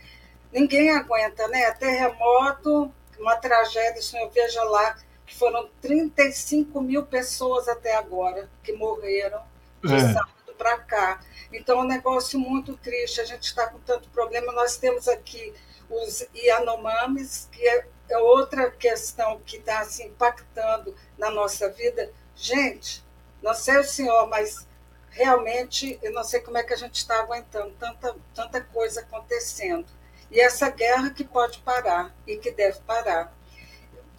ninguém 0.52 0.92
aguenta, 0.92 1.48
né? 1.48 1.72
Terremoto, 1.72 2.94
uma 3.18 3.38
tragédia, 3.38 4.00
o 4.00 4.04
senhor 4.04 4.30
veja 4.30 4.62
lá, 4.64 4.98
foram 5.36 5.70
35 5.82 6.82
mil 6.82 7.06
pessoas 7.06 7.68
até 7.68 7.96
agora 7.96 8.50
que 8.64 8.74
morreram 8.74 9.42
de 9.84 9.94
é. 9.94 10.14
sábado 10.14 10.54
para 10.58 10.78
cá. 10.78 11.20
Então, 11.52 11.80
é 11.80 11.82
um 11.82 11.88
negócio 11.88 12.40
muito 12.40 12.78
triste. 12.78 13.20
A 13.22 13.26
gente 13.26 13.44
está 13.44 13.68
com 13.68 13.80
tanto 13.80 14.10
problema. 14.10 14.52
Nós 14.54 14.78
temos 14.78 15.08
aqui 15.08 15.54
os 15.90 16.26
Yanomamis, 16.34 17.50
que 17.52 17.68
é 17.68 17.86
é 18.12 18.18
outra 18.18 18.70
questão 18.70 19.40
que 19.46 19.58
está 19.58 19.80
assim, 19.80 20.08
impactando 20.08 20.94
na 21.18 21.32
nossa 21.32 21.70
vida. 21.70 22.12
Gente, 22.36 23.04
não 23.42 23.54
sei 23.54 23.78
o 23.78 23.84
senhor, 23.84 24.28
mas 24.28 24.68
realmente 25.10 25.98
eu 26.02 26.12
não 26.12 26.24
sei 26.24 26.42
como 26.42 26.58
é 26.58 26.64
que 26.64 26.74
a 26.74 26.78
gente 26.78 26.96
está 26.96 27.20
aguentando 27.20 27.72
tanta, 27.80 28.16
tanta 28.36 28.62
coisa 28.62 29.02
acontecendo. 29.02 29.88
E 30.30 30.40
essa 30.40 30.70
guerra 30.70 31.10
que 31.12 31.24
pode 31.24 31.60
parar 31.60 32.14
e 32.28 32.38
que 32.38 32.52
deve 32.52 32.80
parar. 32.82 33.34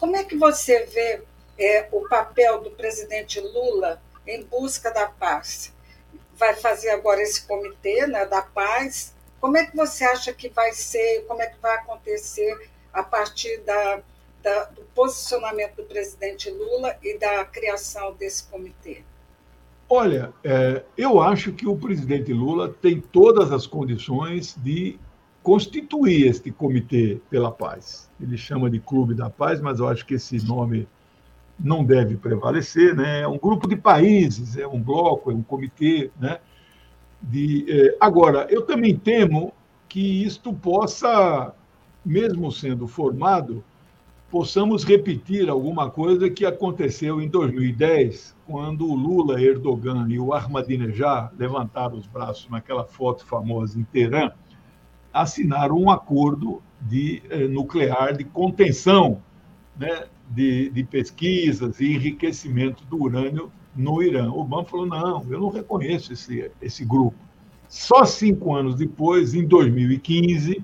Como 0.03 0.17
é 0.17 0.23
que 0.25 0.35
você 0.35 0.85
vê 0.87 1.21
é, 1.57 1.87
o 1.89 2.01
papel 2.09 2.59
do 2.59 2.71
presidente 2.71 3.39
Lula 3.39 4.01
em 4.27 4.43
busca 4.43 4.91
da 4.91 5.07
paz? 5.07 5.73
Vai 6.35 6.53
fazer 6.55 6.89
agora 6.89 7.21
esse 7.21 7.47
comitê 7.47 8.05
né, 8.05 8.25
da 8.25 8.41
paz. 8.41 9.15
Como 9.39 9.55
é 9.55 9.65
que 9.65 9.73
você 9.73 10.03
acha 10.03 10.33
que 10.33 10.49
vai 10.49 10.73
ser, 10.73 11.23
como 11.25 11.41
é 11.41 11.45
que 11.45 11.57
vai 11.61 11.75
acontecer 11.77 12.69
a 12.91 13.01
partir 13.01 13.61
da, 13.61 14.01
da, 14.43 14.65
do 14.65 14.81
posicionamento 14.93 15.77
do 15.77 15.83
presidente 15.83 16.49
Lula 16.49 16.97
e 17.01 17.17
da 17.17 17.45
criação 17.45 18.13
desse 18.13 18.43
comitê? 18.47 19.03
Olha, 19.87 20.33
é, 20.43 20.83
eu 20.97 21.21
acho 21.21 21.53
que 21.53 21.65
o 21.65 21.77
presidente 21.77 22.33
Lula 22.33 22.75
tem 22.81 22.99
todas 22.99 23.53
as 23.53 23.65
condições 23.65 24.53
de 24.57 24.99
constituir 25.43 26.27
este 26.27 26.49
Comitê 26.51 27.19
pela 27.29 27.51
Paz. 27.51 28.09
Ele 28.23 28.37
chama 28.37 28.69
de 28.69 28.79
Clube 28.79 29.13
da 29.13 29.29
Paz, 29.29 29.59
mas 29.59 29.79
eu 29.79 29.87
acho 29.87 30.05
que 30.05 30.13
esse 30.13 30.45
nome 30.45 30.87
não 31.59 31.83
deve 31.83 32.15
prevalecer, 32.15 32.95
né? 32.95 33.21
É 33.21 33.27
um 33.27 33.37
grupo 33.37 33.67
de 33.67 33.75
países, 33.75 34.57
é 34.57 34.65
um 34.65 34.81
bloco, 34.81 35.29
é 35.29 35.33
um 35.33 35.43
comitê, 35.43 36.09
né? 36.19 36.39
De, 37.21 37.65
é... 37.69 37.97
agora, 37.99 38.47
eu 38.49 38.63
também 38.63 38.97
temo 38.97 39.53
que 39.87 40.23
isto 40.23 40.53
possa 40.53 41.53
mesmo 42.05 42.51
sendo 42.51 42.87
formado, 42.87 43.63
possamos 44.29 44.83
repetir 44.83 45.49
alguma 45.49 45.89
coisa 45.89 46.29
que 46.29 46.45
aconteceu 46.45 47.21
em 47.21 47.27
2010, 47.29 48.35
quando 48.47 48.89
o 48.89 48.95
Lula, 48.95 49.41
Erdogan 49.41 50.07
e 50.09 50.19
o 50.19 50.33
Ahmadinejad 50.33 51.31
levantaram 51.37 51.95
os 51.95 52.07
braços 52.07 52.49
naquela 52.49 52.83
foto 52.83 53.25
famosa 53.25 53.79
em 53.79 53.83
Teherã, 53.83 54.31
assinaram 55.13 55.77
um 55.77 55.89
acordo 55.89 56.61
de 56.87 57.21
eh, 57.29 57.47
nuclear 57.47 58.15
de 58.15 58.23
contenção 58.23 59.21
né, 59.77 60.05
de, 60.29 60.69
de 60.69 60.83
pesquisas 60.83 61.79
e 61.79 61.93
enriquecimento 61.93 62.83
do 62.85 63.01
urânio 63.01 63.51
no 63.75 64.01
Irã. 64.01 64.29
O 64.29 64.41
Obama 64.41 64.65
falou: 64.65 64.85
não, 64.85 65.25
eu 65.29 65.39
não 65.39 65.49
reconheço 65.49 66.13
esse, 66.13 66.51
esse 66.61 66.85
grupo. 66.85 67.17
Só 67.67 68.05
cinco 68.05 68.55
anos 68.55 68.75
depois, 68.75 69.33
em 69.33 69.47
2015, 69.47 70.63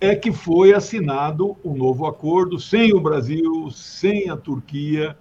é 0.00 0.14
que 0.14 0.32
foi 0.32 0.72
assinado 0.72 1.56
um 1.64 1.76
novo 1.76 2.06
acordo 2.06 2.58
sem 2.58 2.94
o 2.94 3.00
Brasil, 3.00 3.70
sem 3.70 4.30
a 4.30 4.36
Turquia, 4.36 5.16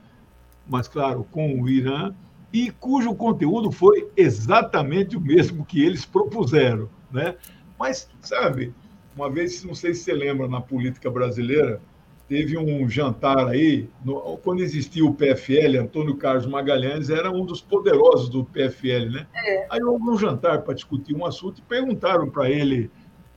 mas, 0.67 0.87
claro, 0.87 1.25
com 1.31 1.59
o 1.59 1.67
Irã, 1.67 2.13
e 2.53 2.71
cujo 2.71 3.13
conteúdo 3.15 3.71
foi 3.71 4.07
exatamente 4.15 5.17
o 5.17 5.21
mesmo 5.21 5.65
que 5.65 5.83
eles 5.83 6.05
propuseram. 6.05 6.87
Né? 7.11 7.35
Mas, 7.77 8.07
sabe, 8.21 8.73
uma 9.19 9.29
vez, 9.29 9.63
não 9.63 9.75
sei 9.75 9.93
se 9.93 10.03
você 10.03 10.13
lembra, 10.13 10.47
na 10.47 10.61
política 10.61 11.09
brasileira, 11.09 11.81
teve 12.27 12.57
um 12.57 12.87
jantar 12.87 13.47
aí, 13.47 13.89
no, 14.03 14.37
quando 14.37 14.61
existia 14.61 15.03
o 15.03 15.13
PFL, 15.13 15.79
Antônio 15.81 16.15
Carlos 16.15 16.45
Magalhães 16.45 17.09
era 17.09 17.31
um 17.31 17.43
dos 17.43 17.59
poderosos 17.59 18.29
do 18.29 18.45
PFL, 18.45 19.09
né? 19.11 19.27
É. 19.35 19.67
Aí 19.69 19.83
houve 19.83 20.09
um 20.09 20.17
jantar 20.17 20.61
para 20.61 20.73
discutir 20.73 21.15
um 21.15 21.25
assunto 21.25 21.59
e 21.59 21.61
perguntaram 21.63 22.29
para 22.29 22.49
ele 22.49 22.89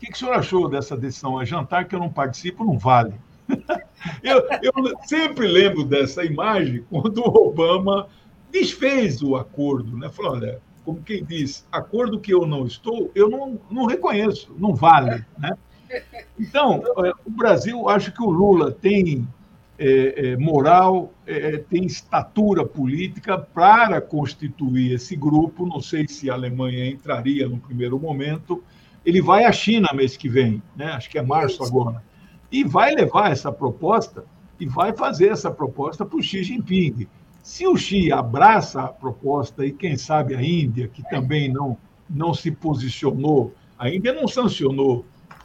que, 0.02 0.06
que 0.06 0.12
o 0.12 0.16
senhor 0.16 0.34
achou 0.34 0.68
dessa 0.68 0.96
decisão? 0.96 1.40
É 1.40 1.46
jantar 1.46 1.86
que 1.86 1.94
eu 1.94 2.00
não 2.00 2.10
participo, 2.10 2.64
não 2.64 2.76
vale. 2.76 3.14
eu, 4.22 4.42
eu 4.62 4.72
sempre 5.04 5.46
lembro 5.46 5.84
dessa 5.84 6.24
imagem 6.24 6.84
quando 6.90 7.18
o 7.18 7.48
Obama 7.48 8.08
desfez 8.50 9.22
o 9.22 9.36
acordo, 9.36 9.96
né? 9.96 10.08
Falou, 10.08 10.32
olha, 10.32 10.60
como 10.84 11.00
quem 11.02 11.24
diz, 11.24 11.66
acordo 11.70 12.18
que 12.18 12.34
eu 12.34 12.44
não 12.44 12.66
estou, 12.66 13.12
eu 13.14 13.30
não, 13.30 13.60
não 13.70 13.86
reconheço, 13.86 14.52
não 14.58 14.74
vale, 14.74 15.24
né? 15.38 15.56
Então, 16.38 16.82
é, 17.04 17.12
o 17.24 17.30
Brasil, 17.30 17.88
acho 17.88 18.12
que 18.12 18.22
o 18.22 18.30
Lula 18.30 18.72
tem 18.72 19.26
é, 19.78 20.30
é, 20.30 20.36
moral, 20.36 21.12
é, 21.26 21.58
tem 21.58 21.84
estatura 21.84 22.64
política 22.64 23.38
para 23.38 24.00
constituir 24.00 24.92
esse 24.92 25.16
grupo. 25.16 25.66
Não 25.66 25.80
sei 25.80 26.06
se 26.06 26.30
a 26.30 26.34
Alemanha 26.34 26.86
entraria 26.86 27.48
no 27.48 27.58
primeiro 27.58 27.98
momento, 27.98 28.62
ele 29.04 29.20
vai 29.20 29.44
à 29.44 29.52
China 29.52 29.88
mês 29.92 30.16
que 30.16 30.28
vem, 30.28 30.62
né? 30.76 30.86
acho 30.92 31.10
que 31.10 31.18
é 31.18 31.22
março 31.22 31.64
agora, 31.64 32.02
e 32.50 32.62
vai 32.62 32.94
levar 32.94 33.32
essa 33.32 33.50
proposta 33.50 34.24
e 34.60 34.66
vai 34.66 34.92
fazer 34.92 35.30
essa 35.30 35.50
proposta 35.50 36.04
para 36.06 36.16
o 36.16 36.22
Xi 36.22 36.44
Jinping. 36.44 37.08
Se 37.42 37.66
o 37.66 37.76
Xi 37.76 38.12
abraça 38.12 38.82
a 38.82 38.88
proposta, 38.88 39.66
e 39.66 39.72
quem 39.72 39.96
sabe 39.96 40.36
a 40.36 40.42
Índia, 40.42 40.86
que 40.86 41.02
também 41.10 41.52
não, 41.52 41.76
não 42.08 42.32
se 42.32 42.52
posicionou, 42.52 43.52
a 43.76 43.90
Índia 43.90 44.12
não 44.12 44.28
sancionou 44.28 45.04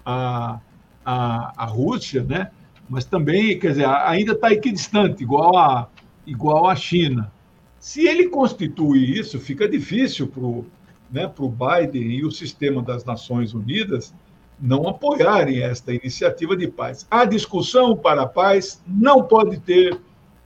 a, 0.10 0.60
a, 1.06 1.63
a 1.63 1.65
Rússia, 1.65 2.24
né? 2.24 2.50
mas 2.89 3.04
também, 3.04 3.60
quer 3.60 3.72
dizer, 3.72 3.86
ainda 3.86 4.32
está 4.32 4.52
equidistante, 4.54 5.22
igual 5.22 5.58
a, 5.58 5.89
igual 6.26 6.70
a 6.70 6.76
China. 6.76 7.30
Se 7.78 8.08
ele 8.08 8.30
constitui 8.30 9.20
isso, 9.20 9.38
fica 9.39 9.67
difícil 9.67 10.28
para 10.28 10.43
o 10.43 10.65
né, 11.10 11.26
para 11.26 11.46
o 11.46 11.50
Biden 11.50 12.04
e 12.04 12.26
o 12.26 12.32
sistema 12.32 12.82
das 12.82 13.06
Nações 13.06 13.54
Unidas 13.54 14.13
não 14.60 14.89
apoiarem 14.89 15.62
esta 15.62 15.93
iniciativa 15.93 16.56
de 16.58 16.67
paz. 16.67 17.08
A 17.10 17.24
discussão 17.24 17.96
para 17.96 18.24
a 18.24 18.28
paz 18.28 18.82
não 18.86 19.24
pode 19.24 19.58
ter 19.60 19.98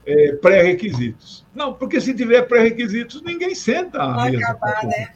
é, 0.05 0.33
pré-requisitos. 0.33 1.45
Não, 1.53 1.73
porque 1.73 1.99
se 1.99 2.13
tiver 2.13 2.43
pré-requisitos, 2.43 3.21
ninguém 3.21 3.53
senta 3.53 4.01
à 4.01 4.13
Vai 4.13 4.31
mesa. 4.31 4.51
Acabar, 4.51 4.85
né? 4.85 5.13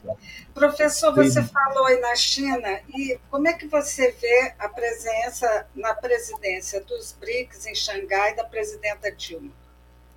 Professor, 0.54 1.14
você 1.14 1.42
Sim. 1.42 1.50
falou 1.50 1.86
aí 1.86 2.00
na 2.00 2.16
China, 2.16 2.80
e 2.96 3.18
como 3.30 3.48
é 3.48 3.54
que 3.54 3.68
você 3.68 4.12
vê 4.22 4.54
a 4.60 4.70
presença 4.70 5.68
na 5.76 5.94
presidência 5.94 6.82
dos 6.84 7.16
BRICS 7.20 7.66
em 7.68 7.76
Xangai 7.76 8.36
da 8.36 8.44
presidenta 8.44 9.12
Dilma? 9.12 9.52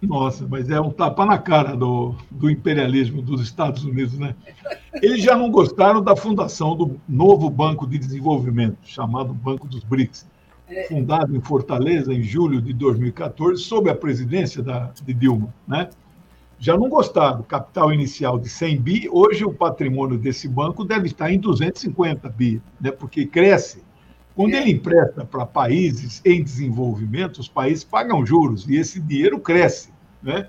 Nossa, 0.01 0.47
mas 0.47 0.71
é 0.71 0.81
um 0.81 0.91
tapa 0.91 1.27
na 1.27 1.39
cara 1.39 1.77
do, 1.77 2.15
do 2.31 2.49
imperialismo 2.49 3.21
dos 3.21 3.43
Estados 3.43 3.85
Unidos, 3.85 4.17
né? 4.17 4.35
Eles 5.03 5.21
já 5.21 5.37
não 5.37 5.51
gostaram 5.51 6.01
da 6.01 6.15
fundação 6.15 6.77
do 6.77 7.01
novo 7.09 7.51
Banco 7.51 7.85
de 7.85 7.99
Desenvolvimento, 7.99 8.79
chamado 8.85 9.35
Banco 9.35 9.67
dos 9.67 9.83
BRICS, 9.83 10.25
fundado 10.89 11.37
em 11.37 11.41
Fortaleza 11.41 12.13
em 12.13 12.23
julho 12.23 12.61
de 12.61 12.73
2014, 12.73 13.63
sob 13.63 13.91
a 13.91 13.95
presidência 13.95 14.63
da, 14.63 14.93
de 15.05 15.15
Dilma, 15.15 15.53
né? 15.67 15.89
Já 16.61 16.77
não 16.77 16.89
gostaram. 16.89 17.43
Capital 17.43 17.93
inicial 17.93 18.39
de 18.39 18.49
100 18.49 18.77
bi, 18.79 19.09
hoje 19.11 19.45
o 19.45 19.53
patrimônio 19.53 20.19
desse 20.19 20.49
banco 20.49 20.85
deve 20.85 21.07
estar 21.07 21.33
em 21.33 21.39
250 21.39 22.29
bi, 22.29 22.61
né? 22.81 22.91
Porque 22.91 23.27
cresce 23.27 23.83
quando 24.39 24.55
ele 24.55 24.71
empresta 24.71 25.25
para 25.25 25.45
países 25.45 26.23
em 26.25 26.45
desenvolvimento, 26.45 27.39
os 27.39 27.49
países 27.49 27.83
pagam 27.83 28.25
juros 28.25 28.69
e 28.69 28.77
esse 28.77 29.01
dinheiro 29.01 29.41
cresce. 29.41 29.91
Né? 30.23 30.49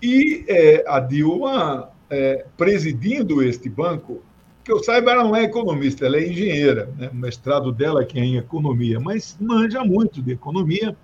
E 0.00 0.44
é, 0.46 0.84
a 0.86 1.00
Dilma, 1.00 1.90
é, 2.08 2.46
presidindo 2.56 3.42
este 3.42 3.68
banco, 3.68 4.22
que 4.70 4.74
eu 4.74 4.84
saiba, 4.84 5.10
ela 5.10 5.24
não 5.24 5.34
é 5.34 5.42
economista, 5.42 6.06
ela 6.06 6.16
é 6.16 6.28
engenheira. 6.28 6.94
Né? 6.96 7.10
O 7.12 7.16
mestrado 7.16 7.72
dela 7.72 8.04
que 8.04 8.20
é 8.20 8.24
em 8.24 8.36
economia, 8.36 9.00
mas 9.00 9.36
manja 9.40 9.84
muito 9.84 10.22
de 10.22 10.30
economia. 10.30 10.96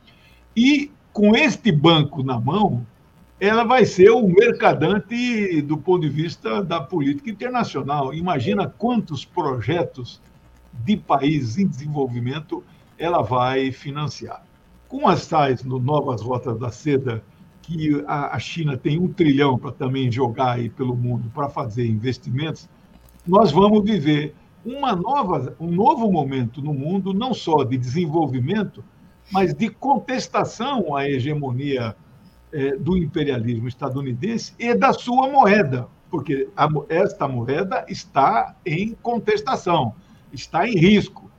E 0.55 0.93
com 1.13 1.35
este 1.35 1.73
banco 1.73 2.23
na 2.23 2.39
mão, 2.39 2.87
ela 3.41 3.65
vai 3.65 3.85
ser 3.85 4.11
o 4.11 4.29
mercadante 4.29 5.61
do 5.63 5.77
ponto 5.77 6.03
de 6.03 6.09
vista 6.09 6.63
da 6.63 6.81
política 6.81 7.29
internacional. 7.29 8.15
Imagina 8.15 8.69
quantos 8.69 9.25
projetos 9.25 10.21
de 10.85 10.97
países 10.97 11.59
em 11.59 11.67
desenvolvimento 11.67 12.63
ela 12.97 13.21
vai 13.21 13.73
financiar. 13.73 14.45
Com 14.87 15.09
as 15.09 15.27
tais 15.27 15.65
no 15.65 15.81
novas 15.81 16.23
rotas 16.23 16.57
da 16.57 16.71
seda, 16.71 17.21
que 17.63 18.05
a 18.07 18.39
China 18.39 18.77
tem 18.77 18.97
um 18.97 19.13
trilhão 19.13 19.59
para 19.59 19.73
também 19.73 20.09
jogar 20.09 20.53
aí 20.53 20.71
pelo 20.71 20.95
mundo 20.95 21.29
para 21.35 21.49
fazer 21.49 21.85
investimentos, 21.85 22.69
nós 23.27 23.51
vamos 23.51 23.83
viver 23.85 24.35
uma 24.65 24.95
nova, 24.95 25.55
um 25.61 25.71
novo 25.71 26.11
momento 26.11 26.63
no 26.63 26.73
mundo, 26.73 27.13
não 27.13 27.35
só 27.35 27.65
de 27.65 27.77
desenvolvimento, 27.77 28.85
mas 29.31 29.55
de 29.55 29.69
contestação 29.69 30.95
à 30.95 31.09
hegemonia 31.09 31.97
é, 32.53 32.77
do 32.77 32.97
imperialismo 32.97 33.69
estadunidense 33.69 34.55
e 34.59 34.75
da 34.75 34.93
sua 34.93 35.29
moeda, 35.29 35.89
porque 36.11 36.49
a, 36.57 36.69
esta 36.89 37.27
moeda 37.27 37.85
está 37.89 38.55
em 38.65 38.95
contestação, 39.03 39.95
está 40.33 40.69
em 40.69 40.77
risco. 40.77 41.31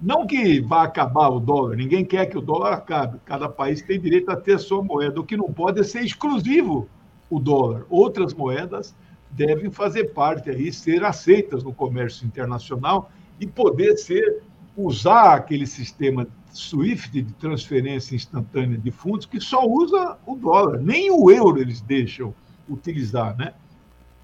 Não 0.00 0.26
que 0.26 0.60
vá 0.60 0.82
acabar 0.82 1.28
o 1.28 1.38
dólar, 1.38 1.76
ninguém 1.76 2.04
quer 2.04 2.26
que 2.26 2.36
o 2.36 2.40
dólar 2.40 2.72
acabe, 2.72 3.18
cada 3.24 3.48
país 3.48 3.82
tem 3.82 4.00
direito 4.00 4.30
a 4.30 4.36
ter 4.36 4.54
a 4.54 4.58
sua 4.58 4.82
moeda. 4.82 5.20
O 5.20 5.24
que 5.24 5.36
não 5.36 5.52
pode 5.52 5.80
é 5.80 5.84
ser 5.84 6.02
exclusivo 6.02 6.88
o 7.30 7.38
dólar. 7.38 7.86
Outras 7.88 8.34
moedas 8.34 8.94
devem 9.32 9.70
fazer 9.70 10.12
parte 10.12 10.50
aí, 10.50 10.72
ser 10.72 11.04
aceitas 11.04 11.62
no 11.62 11.72
comércio 11.72 12.26
internacional 12.26 13.10
e 13.40 13.46
poder 13.46 13.96
ser 13.96 14.42
usar 14.76 15.34
aquele 15.34 15.66
sistema 15.66 16.26
SWIFT 16.52 17.22
de 17.22 17.32
transferência 17.34 18.14
instantânea 18.14 18.78
de 18.78 18.90
fundos 18.90 19.26
que 19.26 19.40
só 19.40 19.66
usa 19.66 20.18
o 20.26 20.36
dólar, 20.36 20.78
nem 20.80 21.10
o 21.10 21.30
euro 21.30 21.60
eles 21.60 21.80
deixam 21.80 22.34
utilizar, 22.68 23.36
né? 23.36 23.54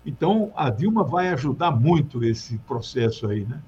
Então 0.04 0.52
a 0.54 0.70
Dilma 0.70 1.04
vai 1.04 1.28
ajudar 1.28 1.70
muito 1.70 2.22
esse 2.24 2.58
processo 2.58 3.28
aí, 3.28 3.44
né? 3.44 3.60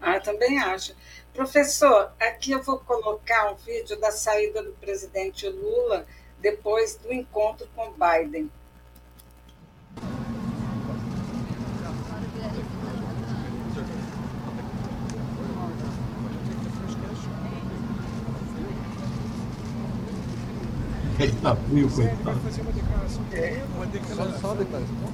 Ah, 0.00 0.20
também 0.20 0.58
acho. 0.58 0.94
Professor, 1.34 2.12
aqui 2.20 2.52
eu 2.52 2.62
vou 2.62 2.78
colocar 2.78 3.52
um 3.52 3.56
vídeo 3.56 3.98
da 4.00 4.10
saída 4.10 4.62
do 4.62 4.72
presidente 4.72 5.48
Lula 5.48 6.06
depois 6.40 6.96
do 6.96 7.12
encontro 7.12 7.66
com 7.74 7.92
Biden. 7.92 8.50
Ele 21.18 21.32
tá 21.40 21.56
frio, 21.56 21.90
coitado. 21.90 22.22
Vai 22.24 22.34
fazer 22.36 22.60
uma 22.60 22.72
declaração. 22.72 23.24
É, 23.32 23.64
uma 23.74 23.86
declaração. 23.86 24.32
Só, 24.32 24.48
só 24.48 24.54
declaração. 24.54 24.94
Não 24.96 25.12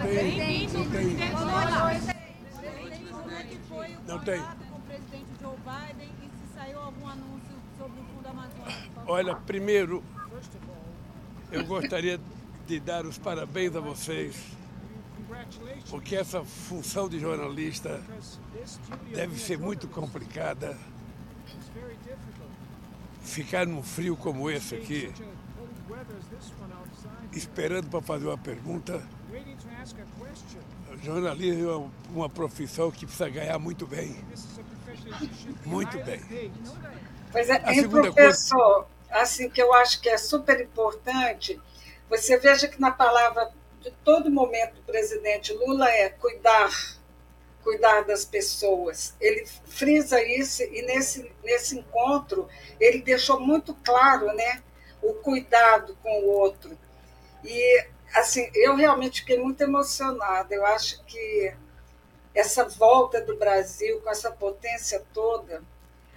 tem. 0.00 0.68
Não 0.68 0.84
tem. 0.90 1.16
Não 4.06 4.18
tem. 4.20 4.40
Com 4.40 4.76
o 4.76 4.80
presidente 4.80 5.26
Joe 5.42 5.56
Biden 5.58 6.08
e 6.22 6.24
se 6.24 6.54
saiu 6.54 6.78
algum 6.78 7.06
anúncio 7.06 7.52
sobre 7.78 8.00
o 8.00 8.04
Fundo 8.04 8.28
Amazônico. 8.28 9.02
Olha, 9.06 9.36
primeiro, 9.36 10.02
eu 11.52 11.64
gostaria 11.66 12.18
de 12.66 12.80
dar 12.80 13.04
os 13.04 13.18
parabéns 13.18 13.76
a 13.76 13.80
vocês, 13.80 14.36
porque 15.90 16.16
essa 16.16 16.42
função 16.42 17.10
de 17.10 17.20
jornalista 17.20 18.00
deve 19.12 19.38
ser 19.38 19.58
muito 19.58 19.86
complicada 19.86 20.78
ficar 23.24 23.66
num 23.66 23.82
frio 23.82 24.16
como 24.16 24.50
esse 24.50 24.74
aqui, 24.74 25.12
esperando 27.32 27.88
para 27.88 28.02
fazer 28.02 28.26
uma 28.26 28.38
pergunta. 28.38 29.02
Jornalismo 31.02 31.70
é 31.70 32.16
uma 32.16 32.28
profissão 32.28 32.90
que 32.90 33.04
precisa 33.04 33.28
ganhar 33.28 33.58
muito 33.58 33.86
bem. 33.86 34.16
Muito 35.64 35.98
bem. 36.04 36.52
Pois 37.32 37.50
é, 37.50 37.62
e 37.74 37.88
professor, 37.88 38.84
coisa... 38.84 38.86
assim 39.10 39.50
que 39.50 39.60
eu 39.60 39.74
acho 39.74 40.00
que 40.00 40.08
é 40.08 40.16
super 40.16 40.60
importante, 40.60 41.60
você 42.08 42.38
veja 42.38 42.68
que 42.68 42.80
na 42.80 42.92
palavra 42.92 43.50
de 43.82 43.90
todo 44.04 44.30
momento 44.30 44.76
do 44.76 44.82
presidente 44.82 45.52
Lula 45.52 45.90
é 45.90 46.08
cuidar 46.08 46.70
cuidar 47.64 48.02
das 48.02 48.24
pessoas. 48.24 49.14
Ele 49.18 49.44
frisa 49.64 50.22
isso 50.22 50.62
e 50.62 50.82
nesse, 50.82 51.32
nesse 51.42 51.78
encontro 51.78 52.46
ele 52.78 53.00
deixou 53.00 53.40
muito 53.40 53.74
claro 53.82 54.26
né, 54.26 54.62
o 55.02 55.14
cuidado 55.14 55.96
com 56.02 56.20
o 56.20 56.28
outro. 56.28 56.78
E 57.42 57.86
assim, 58.14 58.48
eu 58.54 58.76
realmente 58.76 59.20
fiquei 59.22 59.38
muito 59.38 59.60
emocionada. 59.62 60.54
Eu 60.54 60.64
acho 60.66 61.02
que 61.04 61.52
essa 62.34 62.68
volta 62.68 63.20
do 63.20 63.36
Brasil 63.36 64.00
com 64.02 64.10
essa 64.10 64.30
potência 64.30 65.02
toda, 65.12 65.62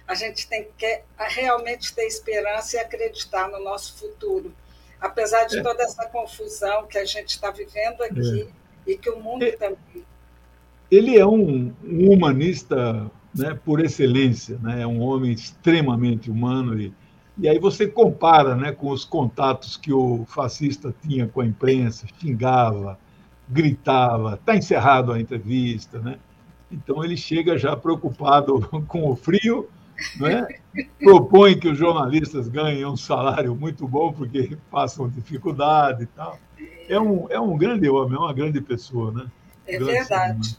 a 0.06 0.14
gente 0.14 0.48
tem 0.48 0.70
que 0.76 1.02
realmente 1.18 1.94
ter 1.94 2.06
esperança 2.06 2.76
e 2.76 2.80
acreditar 2.80 3.48
no 3.48 3.62
nosso 3.62 3.96
futuro. 3.98 4.54
Apesar 5.00 5.44
de 5.44 5.58
é. 5.58 5.62
toda 5.62 5.82
essa 5.82 6.06
confusão 6.06 6.86
que 6.86 6.98
a 6.98 7.04
gente 7.04 7.30
está 7.30 7.50
vivendo 7.50 8.02
aqui 8.02 8.52
é. 8.86 8.90
e 8.90 8.98
que 8.98 9.08
o 9.08 9.20
mundo 9.20 9.44
é. 9.44 9.52
também 9.52 10.04
ele 10.90 11.16
é 11.18 11.26
um, 11.26 11.72
um 11.84 12.10
humanista 12.10 13.10
né, 13.34 13.58
por 13.64 13.80
excelência, 13.80 14.58
né? 14.62 14.82
é 14.82 14.86
um 14.86 15.00
homem 15.00 15.32
extremamente 15.32 16.30
humano. 16.30 16.80
E, 16.80 16.92
e 17.36 17.48
aí 17.48 17.58
você 17.58 17.86
compara 17.86 18.54
né, 18.56 18.72
com 18.72 18.88
os 18.90 19.04
contatos 19.04 19.76
que 19.76 19.92
o 19.92 20.24
fascista 20.26 20.94
tinha 21.02 21.26
com 21.28 21.40
a 21.40 21.46
imprensa, 21.46 22.06
xingava, 22.18 22.98
gritava, 23.48 24.34
está 24.34 24.56
encerrado 24.56 25.12
a 25.12 25.20
entrevista. 25.20 25.98
Né? 25.98 26.18
Então 26.72 27.04
ele 27.04 27.16
chega 27.16 27.58
já 27.58 27.76
preocupado 27.76 28.60
com 28.88 29.10
o 29.10 29.14
frio, 29.14 29.68
né? 30.18 30.46
propõe 31.00 31.58
que 31.58 31.68
os 31.68 31.76
jornalistas 31.76 32.48
ganhem 32.48 32.86
um 32.86 32.96
salário 32.96 33.54
muito 33.54 33.86
bom 33.86 34.12
porque 34.12 34.56
passam 34.70 35.08
dificuldade 35.08 36.04
e 36.04 36.06
tal. 36.06 36.38
É 36.88 36.98
um, 36.98 37.26
é 37.28 37.38
um 37.38 37.58
grande 37.58 37.88
homem, 37.90 38.16
é 38.16 38.18
uma 38.18 38.32
grande 38.32 38.60
pessoa. 38.60 39.12
Né? 39.12 39.26
É 39.66 39.78
verdade. 39.78 40.56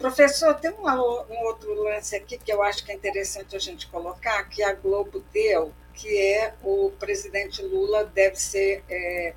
Professor, 0.00 0.54
tem 0.54 0.70
um, 0.70 0.88
um 0.88 1.44
outro 1.44 1.74
lance 1.74 2.16
aqui 2.16 2.38
que 2.38 2.50
eu 2.50 2.62
acho 2.62 2.82
que 2.82 2.90
é 2.90 2.94
interessante 2.94 3.54
a 3.54 3.58
gente 3.58 3.86
colocar, 3.86 4.42
que 4.44 4.62
a 4.62 4.72
Globo 4.72 5.22
deu, 5.30 5.74
que 5.92 6.16
é 6.16 6.54
o 6.62 6.90
presidente 6.98 7.60
Lula 7.60 8.06
deve 8.06 8.36
ser 8.36 8.82
é, 8.88 9.34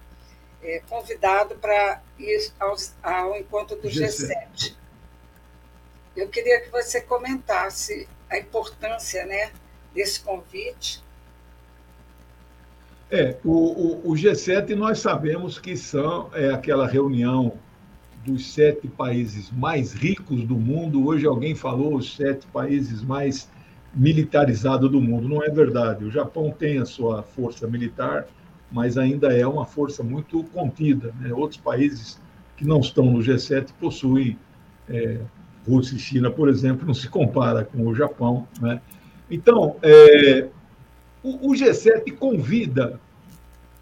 é, 0.63 0.81
convidado 0.87 1.55
para 1.55 2.01
ir 2.17 2.49
aos, 2.57 2.93
ao 3.03 3.35
encontro 3.35 3.75
do 3.75 3.89
G7. 3.89 4.29
G7. 4.29 4.75
Eu 6.15 6.29
queria 6.29 6.61
que 6.61 6.69
você 6.69 7.01
comentasse 7.01 8.07
a 8.29 8.37
importância 8.37 9.25
né, 9.25 9.51
desse 9.93 10.21
convite. 10.21 11.03
É, 13.11 13.35
o, 13.43 13.51
o, 13.51 14.11
o 14.11 14.13
G7 14.13 14.75
nós 14.75 14.99
sabemos 14.99 15.59
que 15.59 15.75
são 15.75 16.31
é 16.33 16.53
aquela 16.53 16.87
reunião 16.87 17.59
dos 18.25 18.53
sete 18.53 18.87
países 18.87 19.51
mais 19.51 19.93
ricos 19.93 20.43
do 20.43 20.55
mundo. 20.55 21.05
Hoje 21.05 21.25
alguém 21.25 21.55
falou 21.55 21.95
os 21.95 22.15
sete 22.15 22.47
países 22.47 23.03
mais 23.03 23.49
militarizados 23.93 24.89
do 24.89 25.01
mundo. 25.01 25.27
Não 25.27 25.43
é 25.43 25.49
verdade. 25.49 26.05
O 26.05 26.11
Japão 26.11 26.51
tem 26.51 26.79
a 26.79 26.85
sua 26.85 27.21
força 27.21 27.67
militar, 27.67 28.27
mas 28.71 28.97
ainda 28.97 29.35
é 29.35 29.45
uma 29.45 29.65
força 29.65 30.03
muito 30.03 30.43
contida. 30.45 31.13
Né? 31.19 31.33
Outros 31.33 31.59
países 31.59 32.19
que 32.55 32.65
não 32.65 32.79
estão 32.79 33.05
no 33.05 33.19
G7 33.19 33.69
possuem. 33.79 34.37
É, 34.89 35.19
Rússia 35.67 35.95
e 35.95 35.99
China, 35.99 36.29
por 36.29 36.49
exemplo, 36.49 36.85
não 36.85 36.93
se 36.93 37.07
compara 37.07 37.63
com 37.63 37.87
o 37.87 37.95
Japão. 37.95 38.47
Né? 38.59 38.81
Então, 39.31 39.77
é, 39.81 40.49
o, 41.23 41.51
o 41.51 41.53
G7 41.53 42.13
convida 42.17 42.99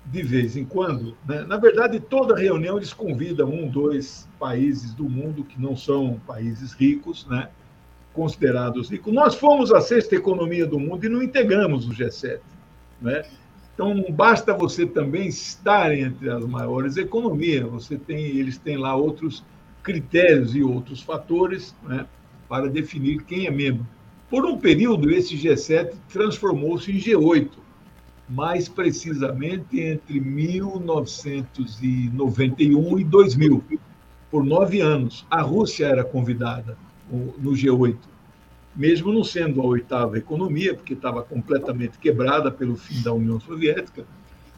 de 0.06 0.24
vez 0.24 0.58
em 0.58 0.66
quando. 0.66 1.16
Né? 1.28 1.44
Na 1.44 1.58
verdade, 1.58 2.00
toda 2.00 2.38
reunião 2.38 2.78
eles 2.78 2.94
convidam 2.94 3.50
um, 3.50 3.68
dois 3.68 4.28
países 4.40 4.94
do 4.94 5.10
mundo 5.10 5.44
que 5.44 5.62
não 5.62 5.76
são 5.76 6.20
países 6.26 6.74
ricos, 6.74 7.26
né? 7.28 7.50
considerados 8.14 8.90
ricos. 8.90 9.14
Nós 9.14 9.36
fomos 9.36 9.72
a 9.72 9.80
sexta 9.80 10.16
economia 10.16 10.66
do 10.66 10.80
mundo 10.80 11.06
e 11.06 11.10
não 11.10 11.22
integramos 11.22 11.88
o 11.88 11.92
G7. 11.92 12.40
Né? 13.02 13.24
Então, 13.74 14.06
basta 14.10 14.54
você 14.54 14.86
também 14.86 15.28
estar 15.28 15.94
entre 15.94 16.30
as 16.30 16.46
maiores 16.46 16.98
economias. 16.98 17.70
Você 17.70 17.98
tem, 17.98 18.26
eles 18.26 18.58
têm 18.58 18.78
lá 18.78 18.96
outros 18.96 19.44
critérios 19.82 20.56
e 20.56 20.62
outros 20.62 21.02
fatores 21.02 21.76
né, 21.84 22.06
para 22.48 22.70
definir 22.70 23.24
quem 23.24 23.48
é 23.48 23.52
membro. 23.52 23.88
Por 24.30 24.46
um 24.46 24.58
período, 24.58 25.10
esse 25.10 25.36
G7 25.36 25.94
transformou-se 26.10 26.92
em 26.92 26.98
G8 26.98 27.50
mais 28.32 28.68
precisamente 28.70 29.80
entre 29.80 30.20
1991 30.22 33.00
e 33.00 33.04
2000, 33.04 33.64
por 34.30 34.46
nove 34.46 34.80
anos. 34.80 35.26
A 35.30 35.42
Rússia 35.42 35.88
era 35.88 36.06
convidada 36.06 36.78
no 37.12 37.52
G8, 37.52 37.98
mesmo 38.74 39.12
não 39.12 39.26
sendo 39.26 39.60
a 39.62 39.66
oitava 39.66 40.18
economia, 40.18 40.74
porque 40.74 40.94
estava 40.94 41.22
completamente 41.22 41.98
quebrada 41.98 42.50
pelo 42.50 42.78
fim 42.78 43.02
da 43.02 43.12
União 43.12 43.38
Soviética, 43.38 44.06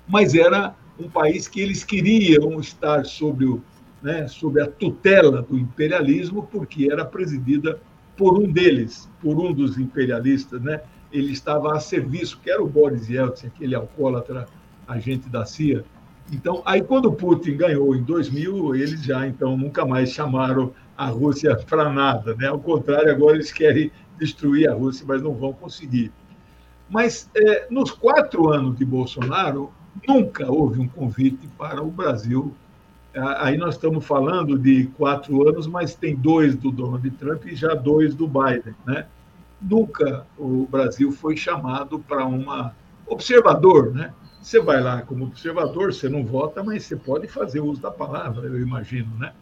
mas 0.07 0.35
era 0.35 0.75
um 0.99 1.09
país 1.09 1.47
que 1.47 1.59
eles 1.59 1.83
queriam 1.83 2.59
estar 2.59 3.03
sobre, 3.05 3.45
o, 3.45 3.59
né, 4.03 4.27
a 4.61 4.67
tutela 4.67 5.41
do 5.41 5.57
imperialismo, 5.57 6.47
porque 6.51 6.91
era 6.91 7.03
presidida 7.03 7.81
por 8.15 8.37
um 8.37 8.51
deles, 8.51 9.09
por 9.19 9.39
um 9.39 9.51
dos 9.51 9.79
imperialistas, 9.79 10.61
né? 10.61 10.79
Ele 11.13 11.31
estava 11.31 11.73
a 11.73 11.79
serviço, 11.79 12.39
que 12.43 12.49
era 12.49 12.61
o 12.61 12.67
Boris 12.67 13.07
Yeltsin, 13.07 13.47
aquele 13.47 13.75
alcoólatra 13.75 14.47
agente 14.87 15.29
da 15.29 15.45
CIA. 15.45 15.85
Então, 16.31 16.61
aí 16.65 16.81
quando 16.81 17.11
Putin 17.11 17.55
ganhou 17.55 17.95
em 17.95 18.03
2000, 18.03 18.75
eles 18.75 19.03
já 19.03 19.27
então 19.27 19.55
nunca 19.55 19.85
mais 19.85 20.09
chamaram 20.09 20.73
a 20.97 21.07
Rússia 21.07 21.55
para 21.55 21.89
nada, 21.91 22.35
né? 22.35 22.47
Ao 22.47 22.59
contrário, 22.59 23.11
agora 23.11 23.35
eles 23.35 23.51
querem 23.51 23.91
destruir 24.17 24.69
a 24.69 24.73
Rússia, 24.73 25.05
mas 25.07 25.21
não 25.21 25.33
vão 25.33 25.53
conseguir. 25.53 26.11
Mas 26.89 27.29
é, 27.35 27.67
nos 27.69 27.91
quatro 27.91 28.49
anos 28.51 28.77
de 28.77 28.85
Bolsonaro, 28.85 29.71
nunca 30.07 30.51
houve 30.51 30.79
um 30.79 30.87
convite 30.87 31.47
para 31.57 31.81
o 31.81 31.91
Brasil. 31.91 32.53
Aí 33.37 33.57
nós 33.57 33.75
estamos 33.75 34.05
falando 34.05 34.57
de 34.57 34.85
quatro 34.97 35.47
anos, 35.47 35.67
mas 35.67 35.93
tem 35.93 36.15
dois 36.15 36.55
do 36.55 36.71
Donald 36.71 37.07
Trump 37.11 37.45
e 37.45 37.55
já 37.55 37.75
dois 37.75 38.15
do 38.15 38.27
Biden, 38.27 38.73
né? 38.85 39.05
Nunca 39.63 40.25
o 40.37 40.67
Brasil 40.69 41.11
foi 41.11 41.37
chamado 41.37 41.99
para 41.99 42.25
uma 42.25 42.75
observador, 43.07 43.93
né? 43.93 44.13
Você 44.41 44.59
vai 44.59 44.81
lá 44.81 45.01
como 45.01 45.25
observador, 45.25 45.93
você 45.93 46.09
não 46.09 46.25
vota, 46.25 46.61
mas 46.61 46.83
você 46.83 46.95
pode 46.97 47.27
fazer 47.27 47.61
uso 47.61 47.81
da 47.81 47.89
palavra, 47.89 48.47
eu 48.47 48.59
imagino, 48.59 49.17
né? 49.17 49.33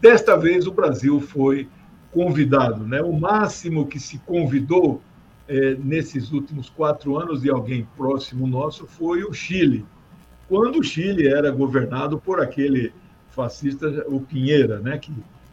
Desta 0.00 0.36
vez 0.36 0.66
o 0.66 0.72
Brasil 0.72 1.20
foi 1.20 1.68
convidado, 2.12 2.86
né? 2.86 3.00
O 3.00 3.18
máximo 3.18 3.86
que 3.86 3.98
se 3.98 4.18
convidou 4.18 5.00
é, 5.48 5.74
nesses 5.76 6.32
últimos 6.32 6.68
quatro 6.68 7.16
anos 7.16 7.40
de 7.40 7.50
alguém 7.50 7.88
próximo 7.96 8.46
nosso 8.46 8.86
foi 8.86 9.24
o 9.24 9.32
Chile, 9.32 9.86
quando 10.48 10.78
o 10.78 10.82
Chile 10.82 11.26
era 11.26 11.50
governado 11.50 12.18
por 12.18 12.40
aquele 12.40 12.92
fascista, 13.30 14.04
o 14.08 14.20
Pinheira, 14.20 14.78
né, 14.78 14.96
que 14.98 15.12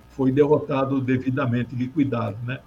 foi 0.09 0.31
derrotado 0.31 1.01
devidamente, 1.01 1.75
liquidado. 1.75 2.37
Né? 2.43 2.59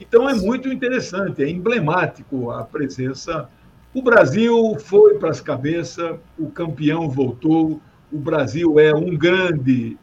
Então 0.00 0.28
é 0.28 0.34
muito 0.34 0.68
interessante, 0.68 1.42
é 1.42 1.48
emblemático 1.48 2.50
a 2.50 2.62
presença. 2.62 3.48
O 3.92 4.02
Brasil 4.02 4.76
foi 4.78 5.18
para 5.18 5.30
as 5.30 5.40
cabeças, 5.40 6.18
o 6.38 6.50
campeão 6.50 7.08
voltou, 7.08 7.80
o 8.12 8.18
Brasil 8.18 8.78
é 8.78 8.94
um 8.94 9.16
grande, 9.16 9.98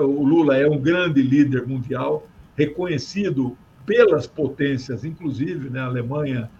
o 0.00 0.24
Lula 0.24 0.56
é 0.56 0.66
um 0.66 0.78
grande 0.78 1.22
líder 1.22 1.66
mundial, 1.66 2.26
reconhecido 2.56 3.56
pelas 3.86 4.26
potências, 4.26 5.04
inclusive 5.04 5.70
né, 5.70 5.80
Alemanha, 5.80 6.50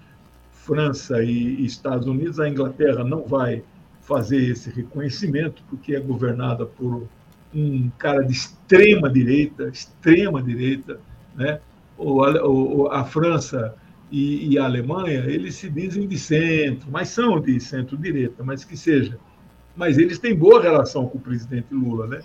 França 0.53 1.23
e 1.23 1.65
Estados 1.65 2.07
Unidos, 2.07 2.39
a 2.39 2.49
Inglaterra 2.49 3.03
não 3.03 3.25
vai 3.25 3.63
fazer 4.03 4.51
esse 4.51 4.71
reconhecimento, 4.71 5.63
porque 5.69 5.95
é 5.95 6.01
governada 6.01 6.65
por 6.65 7.07
um 7.55 7.91
cara 7.99 8.23
de 8.23 8.33
extrema 8.33 9.11
direita, 9.11 9.69
extrema 9.69 10.43
direita, 10.43 11.01
né? 11.35 11.61
O, 11.99 12.87
a 12.93 13.05
França 13.05 13.75
e, 14.11 14.53
e, 14.53 14.59
a 14.59 14.65
Alemanha, 14.65 15.25
eles 15.27 15.57
se 15.57 15.69
dizem 15.69 16.07
de 16.07 16.17
centro, 16.17 16.89
mas 16.91 17.09
são 17.09 17.41
de 17.41 17.59
centro-direita, 17.61 18.43
mas 18.45 18.65
que 18.65 18.77
seja. 18.77 19.19
Mas 19.77 19.99
eles 19.99 20.19
têm 20.19 20.35
boa 20.35 20.63
relação 20.63 21.07
com 21.09 21.19
o 21.19 21.21
presidente 21.21 21.75
Lula, 21.75 22.07
né? 22.07 22.21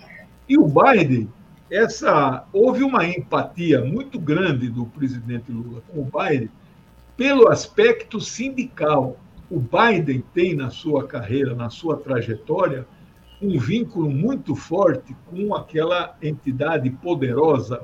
E 0.48 0.56
o 0.56 0.66
Biden, 0.66 1.28
essa 1.70 2.46
houve 2.52 2.82
uma 2.82 3.06
empatia 3.06 3.84
muito 3.84 4.18
grande 4.18 4.68
do 4.68 4.86
presidente 4.86 5.50
Lula 5.50 5.82
com 5.88 6.00
o 6.00 6.04
Biden 6.04 6.50
pelo 7.16 7.48
aspecto 7.48 8.20
sindical. 8.20 9.18
O 9.50 9.60
Biden 9.60 10.22
tem 10.32 10.54
na 10.54 10.70
sua 10.70 11.06
carreira, 11.06 11.54
na 11.54 11.68
sua 11.68 11.96
trajetória, 11.96 12.86
um 13.40 13.58
vínculo 13.58 14.10
muito 14.10 14.54
forte 14.54 15.14
com 15.26 15.54
aquela 15.54 16.16
entidade 16.22 16.88
poderosa, 16.90 17.82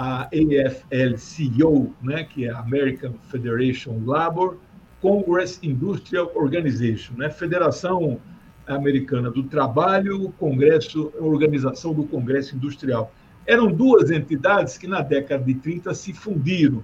a 0.00 0.30
AFL-CIO, 0.32 1.94
né, 2.02 2.24
que 2.24 2.46
é 2.46 2.50
a 2.50 2.60
American 2.60 3.12
Federation 3.30 4.00
Labor 4.06 4.56
Congress 5.02 5.60
Industrial 5.62 6.32
Organization, 6.34 7.12
né, 7.18 7.28
Federação 7.28 8.18
Americana 8.66 9.30
do 9.30 9.42
Trabalho, 9.42 10.32
Congresso, 10.38 11.12
Organização 11.20 11.92
do 11.92 12.04
Congresso 12.04 12.56
Industrial. 12.56 13.12
Eram 13.46 13.70
duas 13.70 14.10
entidades 14.10 14.78
que 14.78 14.86
na 14.86 15.02
década 15.02 15.44
de 15.44 15.52
30 15.52 15.92
se 15.92 16.14
fundiram. 16.14 16.82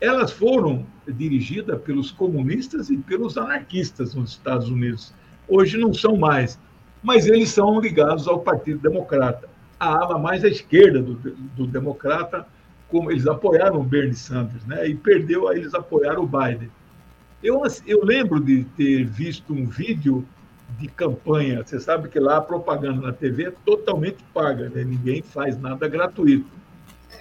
Elas 0.00 0.32
foram 0.32 0.86
dirigidas 1.06 1.78
pelos 1.82 2.10
comunistas 2.10 2.88
e 2.88 2.96
pelos 2.96 3.36
anarquistas 3.36 4.14
nos 4.14 4.30
Estados 4.30 4.70
Unidos. 4.70 5.12
Hoje 5.46 5.76
não 5.76 5.92
são 5.92 6.16
mais, 6.16 6.58
mas 7.02 7.26
eles 7.26 7.50
são 7.50 7.78
ligados 7.78 8.26
ao 8.26 8.40
Partido 8.40 8.78
Democrata. 8.78 9.55
A 9.78 9.88
ala 9.88 10.18
mais 10.18 10.44
à 10.44 10.48
esquerda 10.48 11.02
do, 11.02 11.14
do 11.14 11.66
Democrata, 11.66 12.46
como 12.88 13.10
eles 13.10 13.26
apoiaram 13.26 13.80
o 13.80 13.84
Bernie 13.84 14.14
Sanders, 14.14 14.64
né? 14.64 14.88
E 14.88 14.94
perdeu, 14.94 15.48
aí 15.48 15.58
eles 15.58 15.74
apoiaram 15.74 16.22
o 16.22 16.26
Biden. 16.26 16.70
Eu, 17.42 17.62
eu 17.86 18.04
lembro 18.04 18.40
de 18.40 18.64
ter 18.76 19.04
visto 19.04 19.52
um 19.52 19.66
vídeo 19.66 20.26
de 20.78 20.88
campanha. 20.88 21.62
Você 21.64 21.78
sabe 21.78 22.08
que 22.08 22.18
lá 22.18 22.38
a 22.38 22.42
propaganda 22.42 23.00
na 23.00 23.12
TV 23.12 23.44
é 23.44 23.50
totalmente 23.64 24.18
paga, 24.34 24.68
né? 24.68 24.84
ninguém 24.84 25.22
faz 25.22 25.58
nada 25.58 25.88
gratuito. 25.88 26.46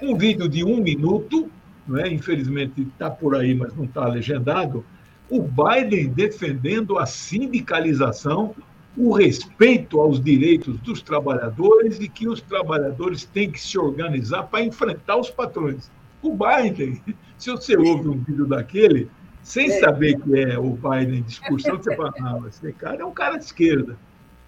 Um 0.01 0.17
vídeo 0.17 0.49
de 0.49 0.63
um 0.63 0.81
minuto, 0.81 1.49
né? 1.87 2.07
infelizmente 2.11 2.81
está 2.81 3.09
por 3.09 3.35
aí, 3.35 3.53
mas 3.53 3.75
não 3.75 3.85
está 3.85 4.07
legendado, 4.07 4.85
o 5.29 5.41
Biden 5.41 6.09
defendendo 6.09 6.97
a 6.97 7.05
sindicalização, 7.05 8.55
o 8.97 9.11
respeito 9.13 9.99
aos 9.99 10.23
direitos 10.23 10.79
dos 10.79 11.01
trabalhadores 11.01 11.99
e 11.99 12.07
que 12.07 12.27
os 12.27 12.41
trabalhadores 12.41 13.25
têm 13.25 13.51
que 13.51 13.59
se 13.59 13.77
organizar 13.77 14.43
para 14.43 14.63
enfrentar 14.63 15.17
os 15.17 15.29
patrões. 15.29 15.91
O 16.21 16.35
Biden, 16.35 17.01
se 17.37 17.51
você 17.51 17.75
ouve 17.75 18.07
um 18.07 18.17
vídeo 18.17 18.45
daquele, 18.45 19.09
sem 19.43 19.67
é. 19.67 19.79
saber 19.79 20.19
que 20.21 20.39
é 20.39 20.57
o 20.57 20.71
Biden 20.71 21.21
discussão, 21.23 21.77
você 21.77 21.95
fala, 21.95 22.13
não, 22.19 22.47
esse 22.47 22.71
cara 22.73 23.01
é 23.01 23.05
um 23.05 23.11
cara 23.11 23.37
de 23.37 23.45
esquerda. 23.45 23.97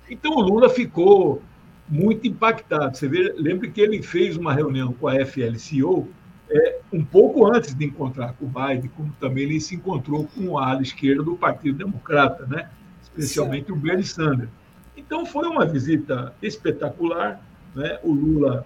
Então 0.09 0.31
o 0.31 0.41
Lula 0.41 0.69
ficou 0.69 1.41
muito 1.87 2.27
impactado. 2.27 2.97
Você 2.97 3.07
vê, 3.07 3.33
lembre 3.37 3.69
que 3.69 3.81
ele 3.81 4.01
fez 4.01 4.37
uma 4.37 4.53
reunião 4.53 4.93
com 4.93 5.07
a 5.07 5.25
FLCO 5.25 6.07
é, 6.49 6.79
um 6.93 7.03
pouco 7.03 7.45
antes 7.45 7.75
de 7.75 7.85
encontrar 7.85 8.33
com 8.33 8.45
o 8.45 8.47
Biden, 8.47 8.89
como 8.95 9.11
também 9.19 9.43
ele 9.43 9.59
se 9.59 9.75
encontrou 9.75 10.27
com 10.27 10.57
a 10.57 10.69
ala 10.69 10.81
esquerda 10.81 11.21
do 11.21 11.35
Partido 11.35 11.77
Democrata, 11.77 12.45
né? 12.45 12.69
Especialmente 13.17 13.71
o 13.71 13.75
Bernie 13.75 14.03
Sanders. 14.03 14.49
Então 14.95 15.25
foi 15.25 15.47
uma 15.47 15.65
visita 15.65 16.33
espetacular. 16.41 17.41
Né? 17.75 17.99
O 18.03 18.11
Lula, 18.11 18.65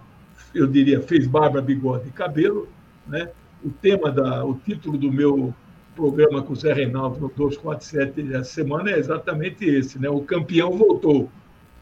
eu 0.53 0.67
diria, 0.67 1.01
fez 1.01 1.27
barba, 1.27 1.61
bigode 1.61 2.09
e 2.09 2.11
cabelo. 2.11 2.67
Né? 3.07 3.29
O 3.63 3.69
tema 3.69 4.11
da, 4.11 4.43
o 4.43 4.55
título 4.55 4.97
do 4.97 5.11
meu 5.11 5.53
programa 5.95 6.41
com 6.41 6.53
o 6.53 6.55
Zé 6.55 6.73
Reinaldo 6.73 7.19
no 7.19 7.27
247 7.27 8.33
essa 8.33 8.43
semana 8.45 8.91
é 8.91 8.97
exatamente 8.97 9.65
esse, 9.65 9.99
né? 9.99 10.09
O 10.09 10.21
campeão 10.21 10.71
voltou 10.71 11.29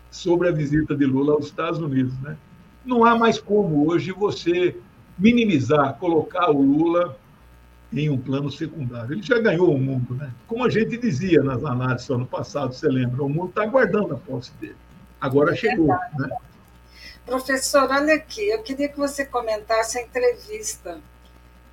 sobre 0.09 0.49
a 0.49 0.51
visita 0.51 0.95
de 0.95 1.05
Lula 1.05 1.33
aos 1.33 1.45
Estados 1.45 1.79
Unidos, 1.79 2.19
né? 2.19 2.35
Não 2.83 3.05
há 3.05 3.17
mais 3.17 3.39
como 3.39 3.87
hoje 3.87 4.11
você 4.11 4.75
minimizar, 5.17 5.97
colocar 5.99 6.49
o 6.49 6.61
Lula 6.61 7.17
em 7.91 8.09
um 8.09 8.17
plano 8.17 8.51
secundário. 8.51 9.13
Ele 9.13 9.21
já 9.21 9.39
ganhou 9.39 9.73
o 9.73 9.79
mundo, 9.79 10.13
né? 10.13 10.31
Como 10.47 10.63
a 10.63 10.69
gente 10.69 10.97
dizia 10.97 11.41
nas 11.41 11.63
análises 11.63 12.07
do 12.07 12.15
ano 12.15 12.25
passado, 12.25 12.73
você 12.73 12.87
lembra, 12.87 13.23
o 13.23 13.29
mundo 13.29 13.49
está 13.49 13.63
aguardando 13.63 14.13
a 14.13 14.17
posse 14.17 14.51
dele. 14.59 14.75
Agora 15.19 15.53
é 15.53 15.55
chegou, 15.55 15.87
né? 15.87 16.29
Professor, 17.25 17.89
olha 17.91 18.15
aqui, 18.15 18.47
eu 18.49 18.61
queria 18.63 18.89
que 18.89 18.97
você 18.97 19.25
comentasse 19.25 19.97
a 19.97 20.01
entrevista 20.01 20.99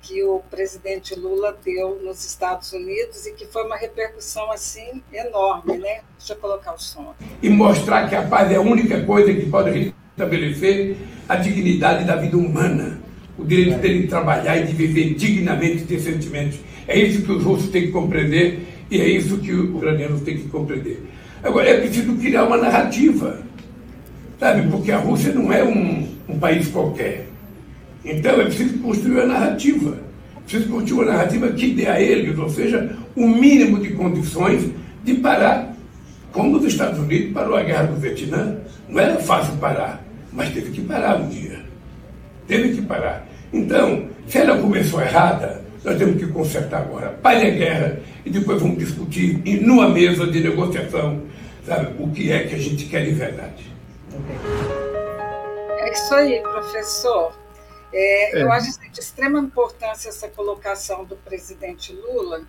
que 0.01 0.23
o 0.23 0.39
presidente 0.49 1.15
Lula 1.15 1.57
deu 1.63 1.99
nos 2.03 2.23
Estados 2.25 2.71
Unidos 2.71 3.25
e 3.25 3.33
que 3.33 3.45
foi 3.45 3.65
uma 3.65 3.75
repercussão 3.75 4.51
assim 4.51 5.03
enorme, 5.11 5.77
né? 5.77 6.01
Deixa 6.17 6.33
eu 6.33 6.37
colocar 6.37 6.73
o 6.73 6.79
som. 6.79 7.13
E 7.41 7.49
mostrar 7.49 8.07
que 8.07 8.15
a 8.15 8.25
paz 8.25 8.51
é 8.51 8.55
a 8.55 8.61
única 8.61 9.03
coisa 9.03 9.33
que 9.33 9.49
pode 9.49 9.93
restabelecer 10.17 10.95
a 11.27 11.35
dignidade 11.35 12.05
da 12.05 12.15
vida 12.15 12.37
humana, 12.37 13.01
o 13.37 13.45
direito 13.45 13.79
dele 13.79 14.01
de 14.01 14.07
trabalhar 14.07 14.57
e 14.57 14.65
de 14.65 14.73
viver 14.73 15.13
dignamente 15.13 15.83
e 15.83 15.85
decentemente. 15.85 16.59
É 16.87 16.97
isso 16.97 17.21
que 17.21 17.31
os 17.31 17.43
russos 17.43 17.69
têm 17.69 17.83
que 17.83 17.91
compreender 17.91 18.59
e 18.89 18.99
é 18.99 19.07
isso 19.09 19.37
que 19.37 19.51
os 19.51 19.69
ucranianos 19.75 20.21
têm 20.21 20.37
que 20.37 20.47
compreender. 20.49 21.03
Agora, 21.43 21.69
é 21.69 21.79
preciso 21.79 22.13
criar 22.15 22.45
uma 22.45 22.57
narrativa, 22.57 23.41
sabe? 24.39 24.67
Porque 24.69 24.91
a 24.91 24.97
Rússia 24.97 25.33
não 25.33 25.51
é 25.51 25.63
um, 25.63 26.07
um 26.27 26.39
país 26.39 26.67
qualquer. 26.69 27.27
Então 28.03 28.39
é 28.39 28.45
preciso 28.45 28.77
construir 28.79 29.13
uma 29.13 29.25
narrativa. 29.25 29.97
Preciso 30.43 30.69
construir 30.69 31.03
uma 31.03 31.11
narrativa 31.11 31.49
que 31.49 31.73
dê 31.73 31.87
a 31.87 32.01
eles, 32.01 32.37
ou 32.37 32.49
seja, 32.49 32.97
o 33.15 33.27
mínimo 33.27 33.79
de 33.79 33.89
condições 33.91 34.63
de 35.03 35.15
parar. 35.15 35.75
Como 36.31 36.57
os 36.57 36.65
Estados 36.65 36.99
Unidos 36.99 37.33
parou 37.33 37.55
a 37.55 37.63
guerra 37.63 37.83
do 37.83 37.99
Vietnã. 37.99 38.57
Não 38.87 38.99
era 38.99 39.19
fácil 39.19 39.55
parar, 39.57 40.03
mas 40.31 40.49
teve 40.53 40.71
que 40.71 40.81
parar 40.81 41.17
um 41.17 41.27
dia. 41.27 41.59
Teve 42.47 42.75
que 42.75 42.81
parar. 42.81 43.26
Então, 43.51 44.09
se 44.27 44.37
ela 44.37 44.57
começou 44.57 45.01
errada, 45.01 45.61
nós 45.83 45.97
temos 45.97 46.17
que 46.17 46.27
consertar 46.27 46.81
agora. 46.81 47.09
Pare 47.21 47.47
a 47.47 47.49
guerra 47.49 47.99
e 48.25 48.29
depois 48.29 48.61
vamos 48.61 48.77
discutir 48.77 49.41
numa 49.61 49.89
mesa 49.89 50.27
de 50.27 50.41
negociação 50.41 51.21
sabe, 51.67 52.01
o 52.01 52.09
que 52.11 52.31
é 52.31 52.47
que 52.47 52.55
a 52.55 52.57
gente 52.57 52.85
quer 52.85 53.03
de 53.03 53.11
verdade. 53.11 53.75
É 55.79 55.91
isso 55.91 56.15
aí, 56.15 56.41
professor. 56.41 57.37
É, 57.93 58.39
é. 58.39 58.43
Eu 58.43 58.51
acho 58.51 58.79
de 58.79 58.99
extrema 58.99 59.39
importância 59.39 60.09
essa 60.09 60.29
colocação 60.29 61.03
do 61.03 61.15
presidente 61.17 61.93
Lula, 61.93 62.41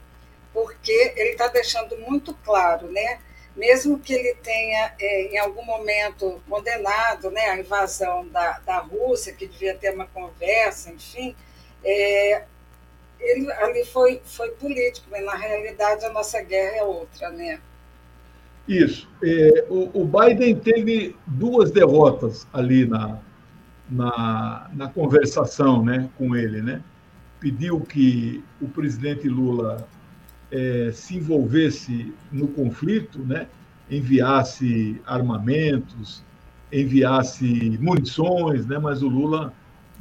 porque 0.52 1.12
ele 1.16 1.30
está 1.30 1.48
deixando 1.48 1.96
muito 1.98 2.32
claro, 2.44 2.90
né? 2.90 3.18
Mesmo 3.58 3.98
que 3.98 4.14
ele 4.14 4.34
tenha, 4.36 4.94
é, 5.00 5.34
em 5.34 5.38
algum 5.38 5.64
momento, 5.64 6.40
condenado 6.48 7.28
né, 7.30 7.46
a 7.50 7.58
invasão 7.58 8.26
da, 8.28 8.60
da 8.60 8.78
Rússia, 8.78 9.34
que 9.34 9.48
devia 9.48 9.74
ter 9.74 9.92
uma 9.92 10.06
conversa, 10.06 10.92
enfim, 10.92 11.34
é, 11.84 12.44
ele 13.18 13.52
ali 13.52 13.84
foi, 13.84 14.20
foi 14.24 14.50
político, 14.52 15.08
mas 15.10 15.24
na 15.24 15.34
realidade 15.34 16.04
a 16.04 16.12
nossa 16.12 16.40
guerra 16.40 16.76
é 16.76 16.84
outra, 16.84 17.30
né? 17.30 17.58
Isso. 18.68 19.10
É, 19.24 19.66
o, 19.68 20.02
o, 20.02 20.04
Biden 20.04 20.54
teve 20.60 21.16
duas 21.26 21.72
derrotas 21.72 22.46
ali 22.52 22.86
na, 22.86 23.18
na, 23.90 24.70
na 24.72 24.88
conversação 24.88 25.84
né, 25.84 26.08
com 26.16 26.36
ele, 26.36 26.62
né? 26.62 26.80
Pediu 27.40 27.80
que 27.80 28.44
o 28.60 28.68
presidente 28.68 29.28
Lula 29.28 29.88
é, 30.50 30.90
se 30.92 31.16
envolvesse 31.16 32.12
no 32.32 32.48
conflito, 32.48 33.18
né? 33.20 33.46
enviasse 33.90 35.00
armamentos, 35.06 36.22
enviasse 36.72 37.78
munições, 37.80 38.66
né? 38.66 38.78
mas 38.78 39.02
o 39.02 39.08
Lula 39.08 39.52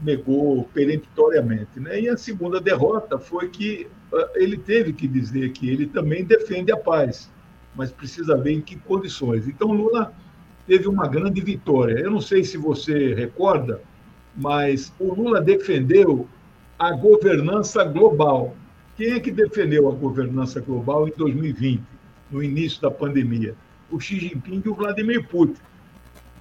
negou 0.03 0.63
peremptoriamente. 0.73 1.79
Né? 1.79 2.01
E 2.01 2.09
a 2.09 2.17
segunda 2.17 2.59
derrota 2.59 3.17
foi 3.17 3.49
que 3.49 3.87
uh, 4.11 4.29
ele 4.35 4.57
teve 4.57 4.93
que 4.93 5.07
dizer 5.07 5.51
que 5.51 5.69
ele 5.69 5.87
também 5.87 6.23
defende 6.23 6.71
a 6.71 6.77
paz, 6.77 7.31
mas 7.75 7.91
precisa 7.91 8.37
ver 8.37 8.53
em 8.53 8.61
que 8.61 8.75
condições. 8.75 9.47
Então, 9.47 9.71
Lula 9.71 10.13
teve 10.67 10.87
uma 10.87 11.07
grande 11.07 11.41
vitória. 11.41 11.99
Eu 11.99 12.11
não 12.11 12.21
sei 12.21 12.43
se 12.43 12.57
você 12.57 13.13
recorda, 13.13 13.81
mas 14.35 14.93
o 14.99 15.13
Lula 15.13 15.41
defendeu 15.41 16.27
a 16.77 16.91
governança 16.91 17.83
global. 17.83 18.55
Quem 18.97 19.11
é 19.11 19.19
que 19.19 19.31
defendeu 19.31 19.87
a 19.87 19.93
governança 19.93 20.59
global 20.59 21.07
em 21.07 21.13
2020, 21.15 21.83
no 22.31 22.43
início 22.43 22.81
da 22.81 22.89
pandemia? 22.89 23.55
O 23.91 23.99
Xi 23.99 24.19
Jinping 24.19 24.63
e 24.65 24.69
o 24.69 24.73
Vladimir 24.73 25.27
Putin. 25.27 25.61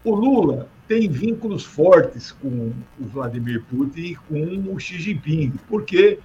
O 0.03 0.15
Lula 0.15 0.69
tem 0.89 1.09
vínculos 1.09 1.65
fortes 1.65 2.33
com 2.33 2.73
o 2.99 3.05
Vladimir 3.05 3.63
Putin 3.71 4.01
e 4.01 4.17
com 4.17 4.73
o 4.73 4.81
Xi 4.81 4.99
Jinping, 4.99 5.53
porque 5.69 6.19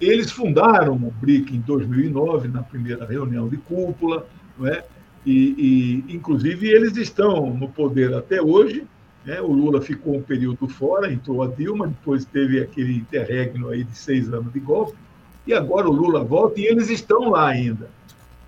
eles 0.00 0.30
fundaram 0.30 0.94
o 0.94 1.10
BRIC 1.10 1.54
em 1.54 1.60
2009, 1.60 2.48
na 2.48 2.62
primeira 2.62 3.04
reunião 3.04 3.46
de 3.48 3.58
cúpula, 3.58 4.26
não 4.58 4.66
é? 4.66 4.84
e, 5.26 6.02
e 6.08 6.14
inclusive 6.14 6.68
eles 6.68 6.96
estão 6.96 7.54
no 7.54 7.68
poder 7.68 8.14
até 8.14 8.42
hoje. 8.42 8.84
Né? 9.24 9.40
O 9.40 9.52
Lula 9.52 9.80
ficou 9.80 10.16
um 10.16 10.22
período 10.22 10.68
fora, 10.68 11.12
entrou 11.12 11.42
a 11.42 11.46
Dilma, 11.46 11.88
depois 11.88 12.24
teve 12.24 12.60
aquele 12.60 12.96
interregno 12.96 13.68
aí 13.68 13.84
de 13.84 13.96
seis 13.96 14.32
anos 14.32 14.52
de 14.52 14.60
golpe, 14.60 14.96
e 15.46 15.52
agora 15.52 15.88
o 15.88 15.92
Lula 15.92 16.24
volta 16.24 16.60
e 16.60 16.66
eles 16.66 16.88
estão 16.90 17.30
lá 17.30 17.48
ainda. 17.48 17.90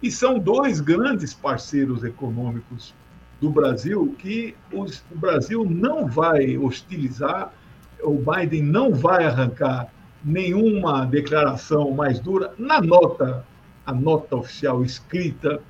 E 0.02 0.10
são 0.10 0.38
dois 0.38 0.80
grandes 0.80 1.34
parceiros 1.34 2.04
econômicos 2.04 2.94
do 3.40 3.50
Brasil 3.50 4.14
que 4.18 4.54
os, 4.72 5.02
o 5.10 5.18
Brasil 5.18 5.64
não 5.68 6.06
vai 6.06 6.56
hostilizar, 6.56 7.52
o 8.02 8.18
Biden 8.18 8.62
não 8.62 8.94
vai 8.94 9.24
arrancar 9.24 9.88
nenhuma 10.24 11.04
declaração 11.06 11.90
mais 11.90 12.18
dura. 12.18 12.52
Na 12.58 12.80
nota, 12.80 13.44
a 13.84 13.92
nota 13.92 14.36
oficial 14.36 14.82
escrita, 14.84 15.60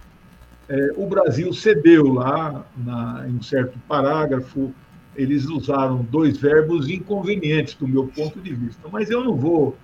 é, 0.69 0.93
o 0.97 1.07
Brasil 1.07 1.53
cedeu 1.53 2.13
lá, 2.13 2.65
na, 2.77 3.27
em 3.29 3.37
um 3.37 3.43
certo 3.43 3.79
parágrafo, 3.89 4.73
eles 5.15 5.47
usaram 5.47 6.03
dois 6.03 6.37
verbos 6.37 6.89
inconvenientes 6.89 7.75
do 7.75 7.89
meu 7.89 8.07
ponto 8.09 8.41
de 8.41 8.53
vista, 8.55 8.89
mas 8.91 9.11
eu 9.11 9.25
não 9.25 9.35
vou 9.35 9.77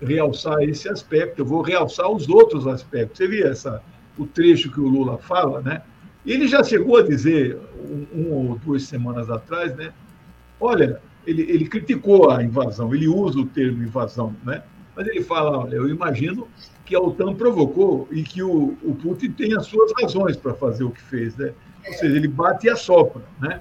realçar 0.00 0.62
esse 0.62 0.88
aspecto, 0.88 1.40
eu 1.40 1.46
vou 1.46 1.62
realçar 1.62 2.10
os 2.10 2.28
outros 2.28 2.66
aspectos. 2.66 3.18
Você 3.18 3.28
viu 3.28 3.46
essa, 3.46 3.82
o 4.18 4.26
trecho 4.26 4.70
que 4.70 4.80
o 4.80 4.88
Lula 4.88 5.18
fala, 5.18 5.60
né? 5.60 5.82
Ele 6.24 6.48
já 6.48 6.62
chegou 6.62 6.98
a 6.98 7.02
dizer, 7.02 7.56
um, 7.78 8.06
um 8.12 8.32
ou 8.32 8.58
duas 8.58 8.82
semanas 8.84 9.30
atrás, 9.30 9.74
né? 9.76 9.92
Olha, 10.60 11.00
ele, 11.26 11.42
ele 11.42 11.68
criticou 11.68 12.30
a 12.30 12.42
invasão, 12.42 12.94
ele 12.94 13.08
usa 13.08 13.38
o 13.38 13.46
termo 13.46 13.82
invasão, 13.82 14.34
né? 14.44 14.62
Mas 14.94 15.06
ele 15.08 15.22
fala, 15.22 15.58
olha, 15.58 15.76
eu 15.76 15.88
imagino 15.88 16.48
que 16.84 16.94
a 16.94 17.00
OTAN 17.00 17.34
provocou 17.34 18.08
e 18.10 18.22
que 18.22 18.42
o, 18.42 18.76
o 18.82 18.94
Putin 18.94 19.32
tem 19.32 19.54
as 19.54 19.66
suas 19.66 19.92
razões 20.00 20.36
para 20.36 20.54
fazer 20.54 20.84
o 20.84 20.90
que 20.90 21.02
fez, 21.02 21.36
né? 21.36 21.52
Ou 21.86 21.92
seja, 21.94 22.16
ele 22.16 22.28
bate 22.28 22.66
e 22.66 22.70
assopra, 22.70 23.22
né? 23.40 23.60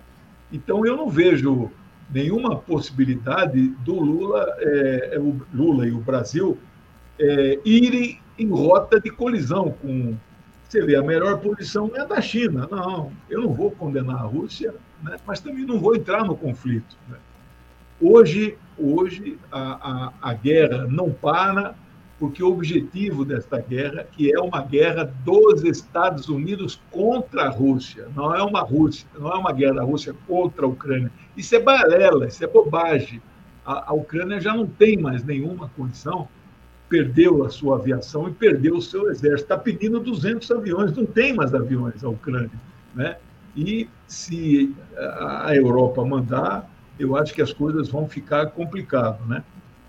Então 0.51 0.85
eu 0.85 0.95
não 0.95 1.09
vejo 1.09 1.69
nenhuma 2.09 2.55
possibilidade 2.55 3.69
do 3.83 3.99
Lula, 3.99 4.45
é, 4.59 5.09
é, 5.13 5.19
o 5.19 5.41
Lula 5.53 5.87
e 5.87 5.91
o 5.91 5.99
Brasil 5.99 6.57
é, 7.19 7.59
irem 7.65 8.19
em 8.37 8.49
rota 8.49 8.99
de 8.99 9.09
colisão 9.09 9.71
com. 9.81 10.15
Você 10.67 10.83
vê, 10.83 10.95
a 10.95 11.03
melhor 11.03 11.39
posição 11.39 11.91
é 11.95 12.01
a 12.01 12.05
da 12.05 12.19
China. 12.19 12.67
Não, 12.69 13.11
eu 13.29 13.41
não 13.41 13.53
vou 13.53 13.71
condenar 13.71 14.17
a 14.17 14.25
Rússia, 14.25 14.73
né, 15.01 15.15
mas 15.25 15.39
também 15.39 15.65
não 15.65 15.79
vou 15.79 15.95
entrar 15.95 16.25
no 16.25 16.35
conflito. 16.35 16.97
Né? 17.07 17.17
Hoje, 18.01 18.57
hoje 18.77 19.37
a, 19.51 19.61
a, 19.61 20.13
a 20.21 20.33
guerra 20.33 20.87
não 20.89 21.11
para, 21.11 21.75
porque 22.19 22.41
o 22.41 22.51
objetivo 22.51 23.25
desta 23.25 23.59
guerra, 23.59 24.05
que 24.09 24.33
é 24.33 24.39
uma 24.39 24.61
guerra 24.61 25.03
dos 25.25 25.63
Estados 25.63 26.29
Unidos 26.29 26.79
contra 26.89 27.43
a 27.43 27.49
Rússia, 27.49 28.07
não 28.15 28.33
é 28.33 28.41
uma 28.41 28.61
Rússia, 28.61 29.07
não 29.19 29.31
é 29.31 29.35
uma 29.35 29.51
guerra 29.51 29.75
da 29.75 29.83
Rússia 29.83 30.15
contra 30.25 30.65
a 30.65 30.69
Ucrânia. 30.69 31.11
Isso 31.35 31.55
é 31.55 31.59
balela, 31.59 32.27
isso 32.27 32.43
é 32.43 32.47
bobagem. 32.47 33.21
A, 33.65 33.89
a 33.89 33.93
Ucrânia 33.93 34.39
já 34.39 34.55
não 34.55 34.65
tem 34.65 34.97
mais 34.97 35.23
nenhuma 35.25 35.69
condição, 35.75 36.27
perdeu 36.87 37.43
a 37.43 37.49
sua 37.49 37.77
aviação 37.77 38.29
e 38.29 38.31
perdeu 38.31 38.75
o 38.75 38.81
seu 38.81 39.09
exército. 39.09 39.43
Está 39.43 39.57
pedindo 39.57 39.99
200 39.99 40.49
aviões, 40.51 40.95
não 40.95 41.05
tem 41.05 41.33
mais 41.33 41.53
aviões 41.53 42.03
a 42.03 42.09
Ucrânia, 42.09 42.59
né? 42.93 43.17
E 43.57 43.89
se 44.07 44.73
a 44.97 45.55
Europa 45.55 46.03
mandar, 46.05 46.69
eu 46.99 47.15
acho 47.17 47.33
que 47.33 47.41
as 47.41 47.51
coisas 47.51 47.89
vão 47.89 48.07
ficar 48.07 48.47
complicadas, 48.47 49.25
né? 49.27 49.43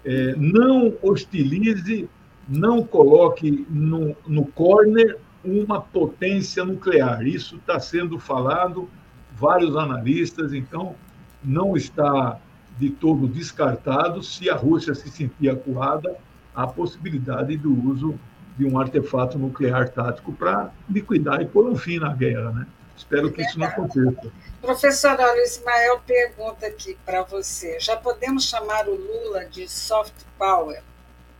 É, 0.04 0.34
não 0.36 0.94
hostilize 1.02 2.08
não 2.48 2.82
coloque 2.82 3.66
no, 3.68 4.16
no 4.26 4.46
corner 4.46 5.18
uma 5.44 5.80
potência 5.80 6.64
nuclear. 6.64 7.26
Isso 7.26 7.56
está 7.56 7.78
sendo 7.78 8.18
falado, 8.18 8.88
vários 9.34 9.76
analistas, 9.76 10.52
então 10.52 10.94
não 11.42 11.76
está 11.76 12.38
de 12.78 12.90
todo 12.90 13.26
descartado, 13.26 14.22
se 14.22 14.50
a 14.50 14.54
Rússia 14.54 14.94
se 14.94 15.08
sentir 15.08 15.48
acuada, 15.48 16.16
a 16.54 16.66
possibilidade 16.66 17.56
do 17.56 17.72
uso 17.88 18.18
de 18.56 18.64
um 18.64 18.78
artefato 18.78 19.38
nuclear 19.38 19.88
tático 19.90 20.32
para 20.32 20.70
liquidar 20.88 21.42
e 21.42 21.46
pôr 21.46 21.66
um 21.66 21.76
fim 21.76 21.98
na 21.98 22.14
guerra. 22.14 22.50
Né? 22.50 22.66
Espero 22.96 23.30
que 23.30 23.42
isso 23.42 23.58
não 23.58 23.66
aconteça. 23.66 24.32
Professor, 24.60 25.16
olha, 25.18 25.42
o 25.42 25.44
Ismael 25.44 26.00
pergunta 26.06 26.66
aqui 26.66 26.96
para 27.04 27.22
você: 27.22 27.78
já 27.78 27.96
podemos 27.96 28.44
chamar 28.44 28.88
o 28.88 28.94
Lula 28.94 29.44
de 29.46 29.68
soft 29.68 30.14
power? 30.38 30.82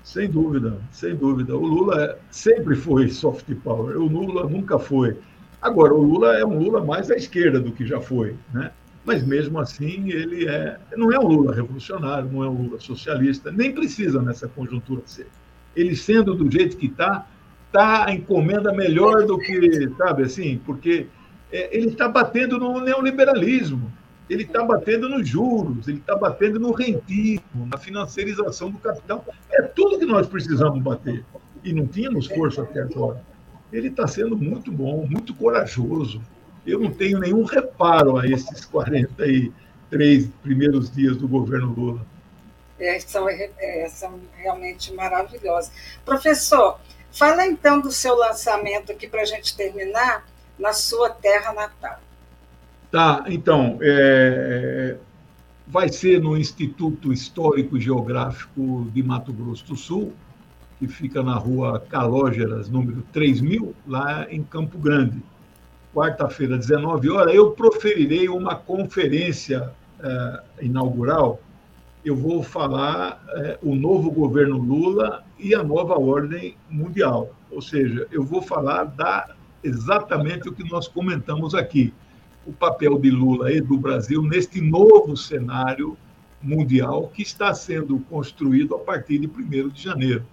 Sem 0.07 0.31
dúvida, 0.31 0.79
sem 0.93 1.17
dúvida. 1.17 1.57
O 1.57 1.67
Lula 1.67 2.17
sempre 2.31 2.77
foi 2.77 3.09
soft 3.09 3.53
power, 3.65 3.97
o 3.97 4.07
Lula 4.07 4.49
nunca 4.49 4.79
foi. 4.79 5.19
Agora, 5.61 5.93
o 5.93 6.01
Lula 6.01 6.39
é 6.39 6.47
um 6.47 6.57
Lula 6.57 6.85
mais 6.85 7.11
à 7.11 7.17
esquerda 7.17 7.59
do 7.59 7.73
que 7.73 7.85
já 7.85 8.01
foi, 8.01 8.37
né? 8.55 8.71
Mas 9.05 9.27
mesmo 9.27 9.59
assim, 9.59 10.09
ele 10.09 10.47
é, 10.47 10.79
não 10.97 11.11
é 11.11 11.19
um 11.19 11.27
Lula 11.27 11.53
revolucionário, 11.53 12.31
não 12.33 12.45
é 12.45 12.49
um 12.49 12.63
Lula 12.63 12.79
socialista, 12.79 13.51
nem 13.51 13.73
precisa 13.73 14.23
nessa 14.23 14.47
conjuntura 14.47 15.03
ser. 15.07 15.27
Ele 15.75 15.97
sendo 15.97 16.37
do 16.37 16.49
jeito 16.49 16.77
que 16.77 16.87
está, 16.87 17.27
está 17.67 18.07
a 18.07 18.15
encomenda 18.15 18.73
melhor 18.73 19.27
do 19.27 19.37
que, 19.37 19.91
sabe 19.99 20.23
assim, 20.23 20.61
porque 20.65 21.09
é, 21.51 21.77
ele 21.77 21.89
está 21.89 22.09
batendo 22.09 22.61
no 22.61 22.81
neoliberalismo 22.81 23.93
ele 24.29 24.43
está 24.43 24.65
batendo 24.65 25.09
nos 25.09 25.29
juros, 25.29 25.87
ele 25.87 25.99
está 25.99 26.17
batendo 26.17 26.59
no 26.59 26.73
rentismo, 26.73 27.67
na 27.67 27.79
financiarização 27.79 28.71
do 28.71 28.79
capital. 28.79 29.25
É 29.53 29.63
tudo 29.63 29.99
que 29.99 30.05
nós 30.05 30.27
precisamos 30.27 30.83
bater. 30.83 31.25
E 31.63 31.73
não 31.73 31.87
tínhamos 31.87 32.27
força 32.27 32.63
até 32.63 32.81
agora. 32.81 33.23
Ele 33.73 33.89
está 33.89 34.07
sendo 34.07 34.37
muito 34.37 34.71
bom, 34.73 35.07
muito 35.09 35.35
corajoso. 35.35 36.21
Eu 36.67 36.81
não 36.81 36.91
tenho 36.91 37.21
nenhum 37.21 37.45
reparo 37.45 38.19
a 38.19 38.27
esses 38.27 38.65
43 38.65 40.29
primeiros 40.43 40.91
dias 40.91 41.17
do 41.17 41.29
governo 41.29 41.73
Lula. 41.73 42.07
É, 42.79 42.99
são, 43.01 43.29
é, 43.29 43.89
são 43.89 44.21
realmente 44.37 44.93
maravilhosos. 44.93 45.71
Professor, 46.05 46.79
fala 47.13 47.47
então 47.47 47.81
do 47.81 47.93
seu 47.93 48.15
lançamento 48.17 48.93
aqui 48.93 49.07
para 49.07 49.23
a 49.23 49.25
gente 49.25 49.57
terminar, 49.57 50.27
na 50.59 50.73
sua 50.73 51.11
terra 51.11 51.53
natal. 51.53 52.01
Tá, 52.97 53.25
então, 53.29 53.79
é, 53.83 54.97
vai 55.67 55.87
ser 55.91 56.19
no 56.19 56.35
Instituto 56.35 57.13
Histórico 57.13 57.77
e 57.77 57.81
Geográfico 57.83 58.91
de 58.91 59.03
Mato 59.03 59.35
Grosso 59.35 59.67
do 59.67 59.77
Sul, 59.77 60.15
que 60.79 60.89
fica 60.89 61.23
na 61.23 61.35
rua 61.35 61.79
Calógeras, 61.79 62.71
número 62.71 63.03
3000, 63.13 63.75
lá 63.87 64.27
em 64.31 64.43
Campo 64.43 64.79
Grande. 64.79 65.23
quarta-feira, 65.93 66.57
19 66.57 67.11
horas, 67.11 67.35
eu 67.35 67.51
proferirei 67.51 68.31
uma 68.31 68.55
conferência 68.55 69.71
uh, 70.01 70.65
inaugural. 70.65 71.39
Eu 72.03 72.17
vou 72.17 72.43
falar 72.43 73.23
uh, 73.63 73.71
o 73.71 73.75
novo 73.75 74.11
governo 74.11 74.57
Lula 74.57 75.23
e 75.39 75.55
a 75.55 75.63
nova 75.63 76.01
ordem 76.01 76.57
mundial. 76.71 77.29
Ou 77.51 77.61
seja, 77.61 78.07
eu 78.11 78.25
vou 78.25 78.41
falar 78.41 78.85
da 78.85 79.37
exatamente 79.63 80.49
o 80.49 80.53
que 80.53 80.65
nós 80.71 80.89
comentamos 80.89 81.55
aqui, 81.55 81.93
o 82.47 82.53
papel 82.53 82.99
de 82.99 83.11
Lula 83.11 83.53
e 83.53 83.61
do 83.61 83.77
Brasil 83.77 84.23
neste 84.23 84.61
novo 84.61 85.17
cenário 85.17 85.97
mundial 86.41 87.09
que 87.09 87.23
está 87.23 87.53
sendo 87.53 87.99
construído 88.01 88.75
a 88.75 88.79
partir 88.79 89.19
de 89.19 89.27
1 89.27 89.69
de 89.69 89.83
janeiro. 89.83 90.25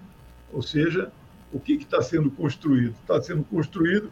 Ou 0.51 0.61
seja, 0.61 1.11
o 1.51 1.59
que 1.59 1.73
está 1.73 2.01
sendo 2.01 2.29
construído? 2.29 2.95
Está 3.01 3.21
sendo 3.21 3.43
construído 3.43 4.11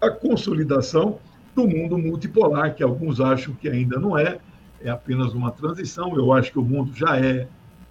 a 0.00 0.10
consolidação 0.10 1.18
do 1.54 1.66
mundo 1.66 1.98
multipolar, 1.98 2.74
que 2.74 2.82
alguns 2.82 3.20
acham 3.20 3.54
que 3.54 3.68
ainda 3.68 3.98
não 3.98 4.16
é, 4.16 4.38
é 4.80 4.90
apenas 4.90 5.32
uma 5.32 5.50
transição. 5.50 6.14
Eu 6.16 6.32
acho 6.32 6.52
que 6.52 6.58
o 6.58 6.64
mundo 6.64 6.92
já 6.94 7.18
é 7.18 7.48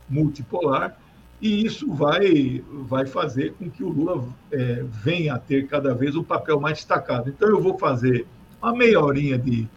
multipolar 0.08 0.97
e 1.41 1.66
isso 1.66 1.91
vai, 1.91 2.64
vai 2.72 3.05
fazer 3.05 3.53
com 3.53 3.70
que 3.70 3.84
o 3.84 3.89
Lula 3.89 4.28
é, 4.51 4.84
venha 4.84 5.36
a 5.36 5.39
ter 5.39 5.68
cada 5.68 5.93
vez 5.93 6.16
um 6.16 6.24
papel 6.24 6.60
mais 6.60 6.78
destacado. 6.78 7.30
Então, 7.30 7.49
eu 7.49 7.62
vou 7.62 7.78
fazer 7.78 8.26
uma 8.68 8.78
meia 8.78 8.99
horinha 8.99 9.38
de, 9.38 9.68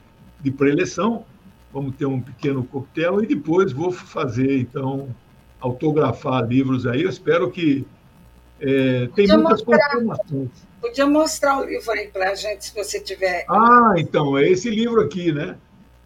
de 0.41 0.51
preleção, 0.51 1.25
vamos 1.73 1.95
ter 1.97 2.07
um 2.07 2.21
pequeno 2.21 2.65
coquetel 2.65 3.23
e 3.23 3.27
depois 3.27 3.73
vou 3.73 3.93
fazer, 3.93 4.59
então, 4.59 5.15
autografar 5.61 6.45
livros 6.47 6.87
aí. 6.87 7.03
Eu 7.03 7.11
espero 7.11 7.51
que 7.51 7.87
é, 8.61 9.07
tem 9.15 9.27
Podia 9.27 9.39
muitas 9.39 9.63
mostrar, 9.63 9.91
confirmações. 9.91 10.51
Podia 10.81 11.07
mostrar 11.07 11.61
o 11.61 11.65
livro 11.65 11.91
aí 11.93 12.09
para 12.09 12.31
a 12.31 12.35
gente, 12.35 12.67
se 12.67 12.75
você 12.75 13.01
tiver. 13.01 13.45
Ah, 13.49 13.95
então, 13.97 14.37
é 14.37 14.49
esse 14.49 14.69
livro 14.69 15.01
aqui, 15.01 15.33
né? 15.33 15.57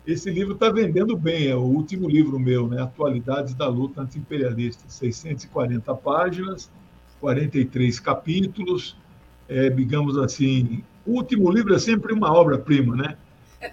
Esse 0.07 0.31
livro 0.31 0.53
está 0.53 0.71
vendendo 0.71 1.17
bem, 1.17 1.49
é 1.49 1.57
o 1.57 1.63
último 1.63 2.09
livro 2.09 2.39
meu, 2.39 2.69
né? 2.69 2.83
Atualidades 2.83 3.55
da 3.55 3.67
Luta 3.67 4.03
Antiimperialista. 4.03 4.85
640 4.87 5.95
páginas, 5.95 6.71
43 7.21 7.99
capítulos, 8.01 8.97
é, 9.49 9.71
digamos 9.71 10.19
assim. 10.19 10.85
O 11.07 11.13
último 11.13 11.51
livro 11.51 11.75
é 11.75 11.79
sempre 11.79 12.13
uma 12.13 12.33
obra-prima, 12.33 12.97
né? 12.97 13.17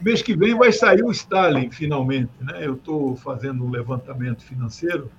Mês 0.02 0.22
que 0.22 0.36
vem 0.36 0.56
vai 0.56 0.72
sair 0.72 1.04
o 1.04 1.12
Stalin, 1.12 1.70
finalmente. 1.70 2.32
Né? 2.40 2.66
Eu 2.66 2.76
estou 2.76 3.16
fazendo 3.16 3.66
um 3.66 3.70
levantamento 3.70 4.44
financeiro 4.44 5.12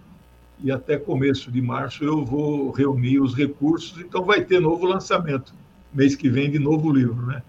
e 0.62 0.70
até 0.70 0.96
começo 0.96 1.50
de 1.50 1.60
março 1.60 2.04
eu 2.04 2.24
vou 2.24 2.70
reunir 2.70 3.18
os 3.18 3.34
recursos, 3.34 3.98
então 3.98 4.24
vai 4.24 4.44
ter 4.44 4.60
novo 4.60 4.86
lançamento, 4.86 5.52
mês 5.92 6.14
que 6.14 6.30
vem 6.30 6.50
de 6.50 6.58
novo 6.58 6.92
livro, 6.92 7.26
né? 7.26 7.42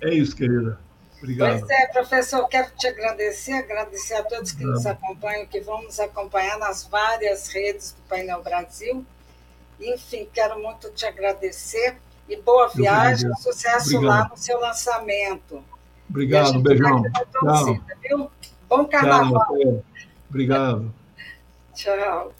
É 0.00 0.14
isso, 0.14 0.36
querida. 0.36 0.78
Obrigado. 1.18 1.60
Pois 1.60 1.70
é, 1.70 1.86
professor, 1.88 2.48
quero 2.48 2.70
te 2.78 2.86
agradecer, 2.86 3.52
agradecer 3.52 4.14
a 4.14 4.22
todos 4.22 4.52
que 4.52 4.64
nos 4.64 4.86
acompanham, 4.86 5.46
que 5.46 5.60
vão 5.60 5.82
nos 5.82 6.00
acompanhar 6.00 6.58
nas 6.58 6.86
várias 6.86 7.48
redes 7.48 7.92
do 7.92 8.00
Painel 8.08 8.42
Brasil. 8.42 9.04
Enfim, 9.78 10.26
quero 10.32 10.62
muito 10.62 10.90
te 10.90 11.04
agradecer 11.04 11.96
e 12.30 12.40
boa 12.40 12.68
viagem, 12.68 13.30
sucesso 13.36 13.96
Obrigado. 13.96 14.18
lá 14.18 14.28
no 14.30 14.36
seu 14.36 14.60
lançamento. 14.60 15.62
Obrigado, 16.08 16.60
beijão. 16.60 17.02
Torcida, 17.32 17.96
Tchau. 18.02 18.32
Bom 18.68 18.84
carnaval. 18.84 19.56
Tchau, 19.56 19.84
Obrigado. 20.28 20.94
Tchau. 21.74 22.32